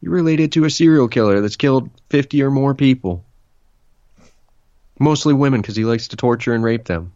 [0.00, 3.24] you're related to a serial killer that's killed 50 or more people.
[5.00, 7.12] Mostly women because he likes to torture and rape them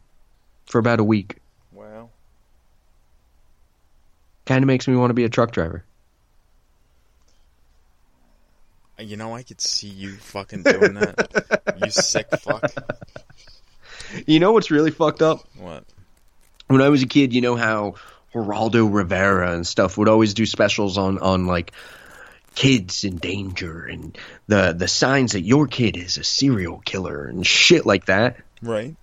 [0.67, 1.37] for about a week.
[1.73, 2.11] Wow.
[4.45, 5.85] Kind of makes me want to be a truck driver.
[8.99, 11.77] You know, I could see you fucking doing that.
[11.83, 12.71] you sick fuck.
[14.27, 15.49] You know what's really fucked up?
[15.57, 15.85] What?
[16.73, 17.95] when I was a kid, you know how
[18.33, 21.73] Geraldo Rivera and stuff would always do specials on on like
[22.55, 24.17] kids in danger and
[24.47, 28.39] the the signs that your kid is a serial killer and shit like that.
[28.63, 28.95] Right.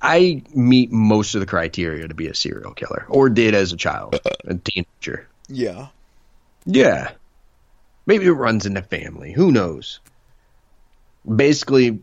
[0.00, 3.76] I meet most of the criteria to be a serial killer, or did as a
[3.76, 5.28] child, a teenager.
[5.48, 5.88] Yeah.
[6.64, 7.12] Yeah,
[8.06, 9.32] maybe it runs in the family.
[9.32, 10.00] Who knows?
[11.24, 12.00] Basically,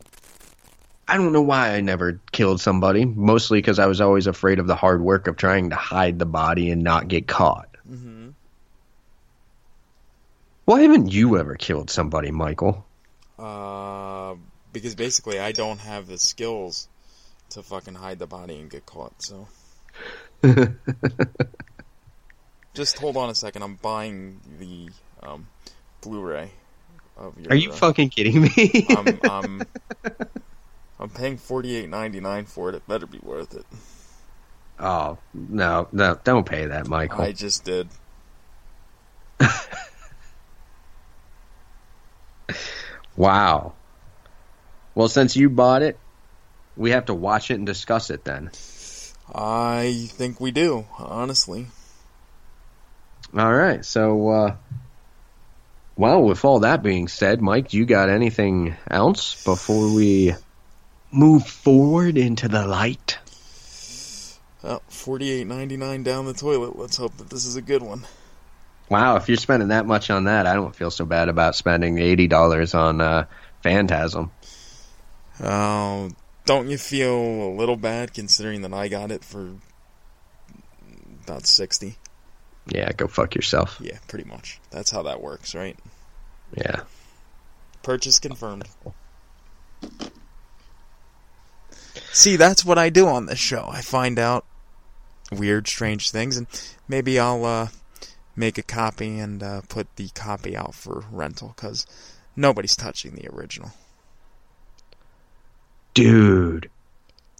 [1.08, 3.06] I don't know why I never killed somebody.
[3.06, 6.26] Mostly because I was always afraid of the hard work of trying to hide the
[6.26, 7.70] body and not get caught.
[7.90, 8.30] Mm-hmm.
[10.66, 12.86] Why haven't you ever killed somebody, Michael?
[13.40, 14.36] Uh,
[14.72, 16.88] because basically I don't have the skills
[17.52, 19.14] to fucking hide the body and get caught.
[19.24, 19.48] So
[22.74, 23.64] just hold on a second.
[23.64, 24.90] I'm buying the
[25.24, 25.48] um,
[26.02, 26.52] Blu-ray
[27.18, 27.52] of your.
[27.52, 28.86] Are you uh, fucking kidding me?
[28.90, 29.62] I'm, I'm,
[31.00, 32.76] I'm paying forty eight ninety nine for it.
[32.76, 33.66] It better be worth it.
[34.80, 36.20] oh no, no!
[36.24, 37.22] Don't pay that, Michael.
[37.22, 37.88] I just did.
[43.20, 43.74] Wow.
[44.96, 46.00] Well, since you bought it,
[46.78, 48.50] we have to watch it and discuss it then.
[49.36, 51.68] I think we do, honestly.
[53.38, 53.84] All right.
[53.84, 54.56] So, uh,
[56.00, 60.34] well, with all that being said, Mike, you got anything else before we
[61.12, 63.20] move forward into the light?
[64.64, 66.80] Well, forty eight ninety nine down the toilet.
[66.80, 68.06] Let's hope that this is a good one.
[68.88, 71.98] Wow, if you're spending that much on that, I don't feel so bad about spending
[71.98, 73.26] eighty dollars on uh,
[73.62, 74.32] Phantasm.
[75.44, 76.12] Oh,
[76.46, 79.52] don't you feel a little bad considering that I got it for
[81.26, 81.98] about sixty?
[82.70, 83.78] Yeah, go fuck yourself.
[83.82, 84.60] Yeah, pretty much.
[84.72, 85.78] That's how that works, right?
[86.56, 86.82] Yeah.
[87.84, 88.68] Purchase confirmed.
[92.12, 93.68] See, that's what I do on this show.
[93.72, 94.46] I find out
[95.32, 96.48] weird, strange things, and
[96.88, 97.68] maybe I'll uh,
[98.36, 101.86] make a copy and uh, put the copy out for rental because
[102.36, 103.72] nobody's touching the original.
[105.94, 106.70] Dude,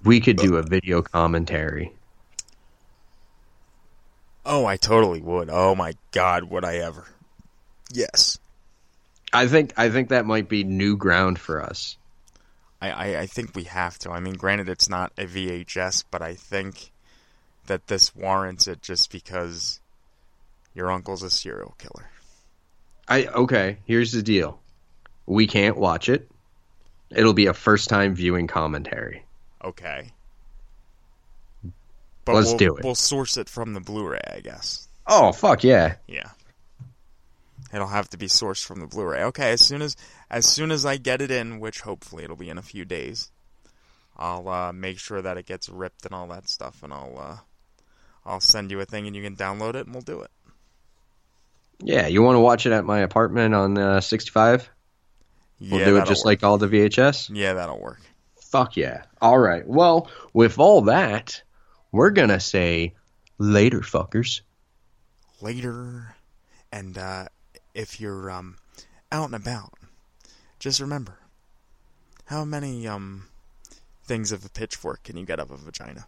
[0.04, 1.94] we could do a video commentary.
[4.46, 5.50] Oh, I totally would.
[5.52, 7.06] Oh my God, would I ever?
[7.92, 8.40] Yes.
[9.32, 11.98] I think I think that might be new ground for us.
[12.82, 14.12] I, I, I think we have to.
[14.12, 16.92] I mean, granted, it's not a VHS, but I think
[17.68, 19.80] that this warrants it just because
[20.74, 22.10] your uncle's a serial killer.
[23.08, 24.60] I okay, here's the deal.
[25.26, 26.30] We can't watch it.
[27.12, 29.26] It'll be a first time viewing commentary.
[29.64, 30.12] Okay.
[32.30, 32.84] But Let's we'll, do it.
[32.84, 34.88] We'll source it from the Blu-ray, I guess.
[35.08, 35.96] Oh fuck yeah.
[36.08, 36.30] Yeah.
[37.74, 39.24] It'll have to be sourced from the Blu-ray.
[39.24, 39.98] Okay, as soon as
[40.30, 43.32] as soon as I get it in, which hopefully it'll be in a few days,
[44.16, 47.38] I'll uh, make sure that it gets ripped and all that stuff, and I'll uh,
[48.30, 50.30] I'll send you a thing and you can download it and we'll do it.
[51.82, 54.70] Yeah, you want to watch it at my apartment on uh, 65?
[55.60, 56.26] We'll yeah, do it just work.
[56.26, 57.32] like all the VHS.
[57.34, 58.02] yeah, that'll work.
[58.42, 59.04] Fuck yeah.
[59.22, 59.66] All right.
[59.66, 61.44] Well, with all that,
[61.92, 62.94] we're going to say
[63.38, 64.42] later, fuckers.
[65.42, 66.16] later.
[66.72, 67.26] And uh,
[67.74, 68.58] if you're um,
[69.12, 69.74] out and about,
[70.60, 71.18] just remember
[72.26, 73.28] how many um,
[74.04, 76.06] things of a pitchfork can you get up a vagina?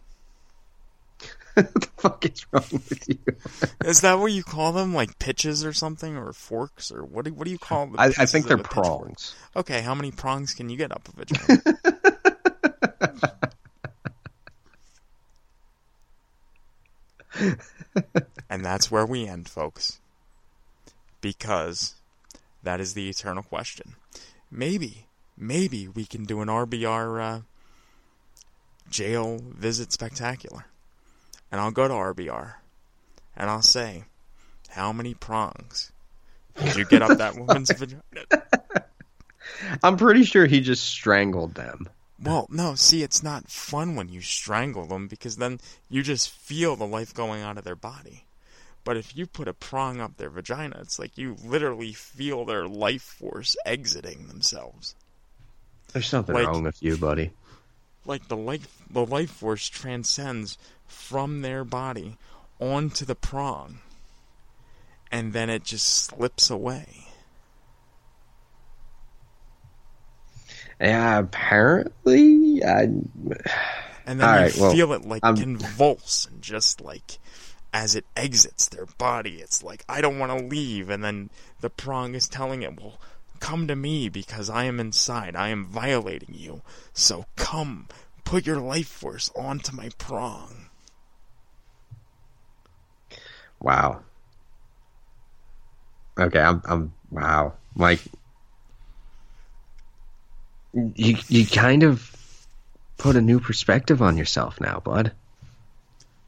[1.54, 3.18] what the fuck is wrong with you?
[3.88, 7.26] Is that what you call them, like pitches or something, or forks, or what?
[7.26, 7.96] Do, what do you call them?
[7.98, 9.34] I, I think they're prongs.
[9.54, 11.62] Okay, how many prongs can you get up a vagina?
[18.50, 20.00] and that's where we end, folks.
[21.20, 21.94] Because
[22.62, 23.94] that is the eternal question.
[24.50, 27.40] Maybe, maybe we can do an RBR uh,
[28.90, 30.66] jail visit spectacular.
[31.50, 32.54] And I'll go to RBR
[33.36, 34.04] and I'll say,
[34.70, 35.92] How many prongs
[36.58, 38.02] did you get up that woman's vagina?
[39.82, 41.88] I'm pretty sure he just strangled them.
[42.22, 45.58] Well, no, see, it's not fun when you strangle them because then
[45.90, 48.24] you just feel the life going out of their body.
[48.84, 52.66] But if you put a prong up their vagina, it's like you literally feel their
[52.68, 54.94] life force exiting themselves.
[55.92, 57.32] There's something Like- wrong with you, buddy.
[58.04, 60.58] Like the life the life force transcends
[60.88, 62.16] from their body
[62.60, 63.78] onto the prong.
[65.10, 67.06] And then it just slips away.
[70.80, 72.64] Yeah, apparently.
[72.64, 72.82] I,
[74.04, 77.18] And then All you right, well, feel it like I'm- convulse and just like
[77.72, 80.90] as it exits their body, it's like I don't want to leave.
[80.90, 82.98] And then the prong is telling it, "Well,
[83.40, 85.36] come to me because I am inside.
[85.36, 86.62] I am violating you.
[86.92, 87.88] So come,
[88.24, 90.68] put your life force onto my prong."
[93.60, 94.00] wow.
[96.18, 96.60] Okay, I'm.
[96.66, 96.92] I'm.
[97.10, 98.02] Wow, Mike.
[100.74, 102.10] You you kind of
[102.98, 105.12] put a new perspective on yourself now, bud.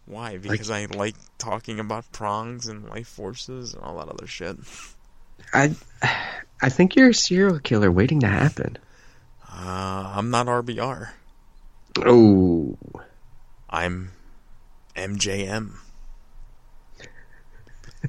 [0.06, 0.36] Why?
[0.36, 4.56] Because I like talking about prongs and life forces and all that other shit.
[5.52, 5.74] I
[6.60, 8.76] I think you're a serial killer waiting to happen.
[9.48, 11.10] Uh, I'm not RBR.
[12.04, 12.76] Oh,
[13.70, 14.10] I'm
[14.96, 15.74] MJM.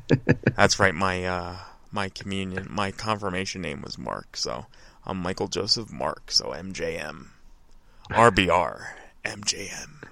[0.55, 0.93] That's right.
[0.93, 1.57] My uh,
[1.91, 4.65] my communion, my confirmation name was Mark, so
[5.05, 6.31] I'm Michael Joseph Mark.
[6.31, 7.27] So MJM,
[8.09, 8.81] RBR,
[9.23, 10.03] MJM,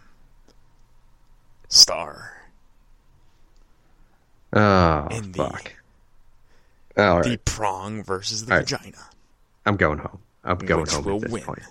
[1.67, 2.33] star,
[4.53, 5.73] oh, In the- fuck.
[6.95, 8.69] All right, the prong versus the All right.
[8.69, 9.09] vagina.
[9.65, 10.19] I'm going home.
[10.43, 11.43] I'm going which home will at this win.
[11.43, 11.63] point.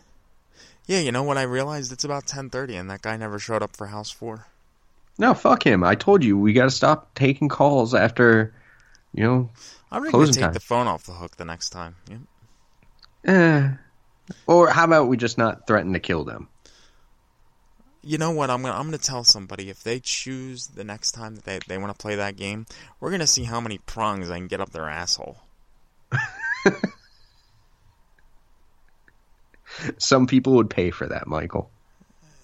[0.86, 1.38] Yeah, you know what?
[1.38, 4.46] I realized it's about 10:30, and that guy never showed up for House Four.
[5.18, 5.84] No, fuck him.
[5.84, 8.52] I told you we got to stop taking calls after,
[9.14, 9.50] you know,
[9.92, 10.52] I'm gonna Closing take time.
[10.54, 11.94] the phone off the hook the next time.
[12.10, 12.18] Yep.
[13.24, 13.70] Eh.
[14.46, 16.48] Or how about we just not threaten to kill them?
[18.04, 18.50] You know what?
[18.50, 21.78] I'm gonna I'm gonna tell somebody if they choose the next time that they they
[21.78, 22.66] want to play that game,
[22.98, 25.38] we're gonna see how many prongs I can get up their asshole.
[29.98, 31.70] Some people would pay for that, Michael.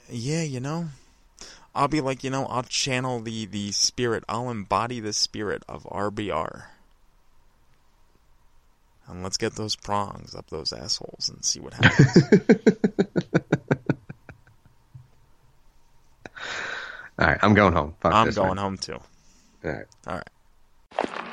[0.09, 0.89] Yeah, you know,
[1.75, 4.25] I'll be like, you know, I'll channel the the spirit.
[4.29, 6.67] I'll embody the spirit of RBR.
[9.09, 12.23] And let's get those prongs up those assholes and see what happens.
[17.19, 17.95] All right, I'm going home.
[18.01, 18.57] Fuck I'm this, going man.
[18.59, 18.99] home too.
[19.65, 19.87] All right.
[20.07, 21.25] All right.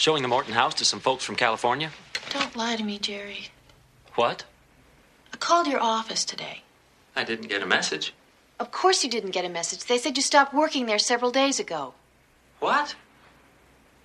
[0.00, 1.90] Showing the Morton house to some folks from California.
[2.30, 3.48] Don't lie to me, Jerry.
[4.14, 4.44] What?
[5.30, 6.62] I called your office today.
[7.14, 8.14] I didn't get a message.
[8.58, 9.84] Of course you didn't get a message.
[9.84, 11.92] They said you stopped working there several days ago.
[12.60, 12.94] What?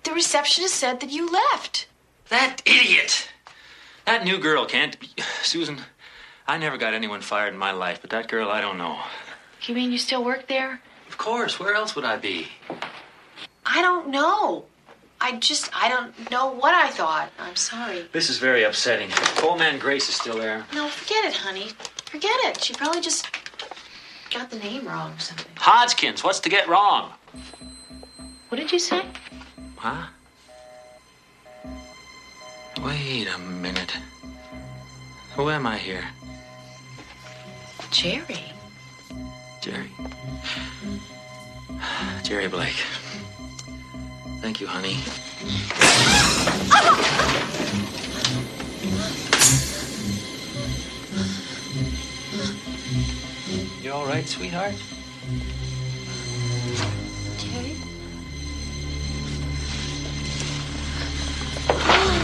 [0.02, 1.86] The receptionist said that you left.
[2.28, 3.30] That idiot!
[4.04, 5.08] That new girl can't be.
[5.42, 5.80] Susan,
[6.46, 8.98] I never got anyone fired in my life, but that girl, I don't know.
[9.62, 10.82] You mean you still work there?
[11.08, 12.48] Of course, where else would I be?
[13.64, 14.66] I don't know.
[15.20, 17.30] I just, I don't know what I thought.
[17.38, 18.06] I'm sorry.
[18.12, 19.10] This is very upsetting.
[19.42, 20.64] Old man Grace is still there.
[20.74, 21.70] No, forget it, honey.
[22.04, 22.62] Forget it.
[22.62, 23.26] She probably just
[24.30, 25.46] got the name wrong or something.
[25.56, 27.12] Hodgkins, what's to get wrong?
[28.48, 29.04] What did you say?
[29.76, 30.06] Huh?
[32.84, 33.96] Wait a minute.
[35.34, 36.04] Who am I here?
[37.90, 38.52] Jerry.
[39.60, 39.90] Jerry.
[42.22, 42.76] Jerry Blake.
[44.40, 44.96] Thank you, honey.
[53.82, 54.74] You all right, sweetheart?
[57.38, 57.76] Jerry?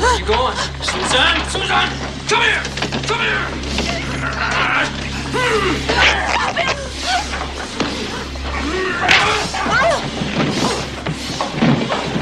[0.01, 0.57] Where you going?
[0.83, 1.45] Susan!
[1.51, 1.89] Susan!
[2.29, 2.63] Come here!
[3.07, 3.47] Come here!
[5.33, 5.73] Mary
[11.63, 12.22] redeemed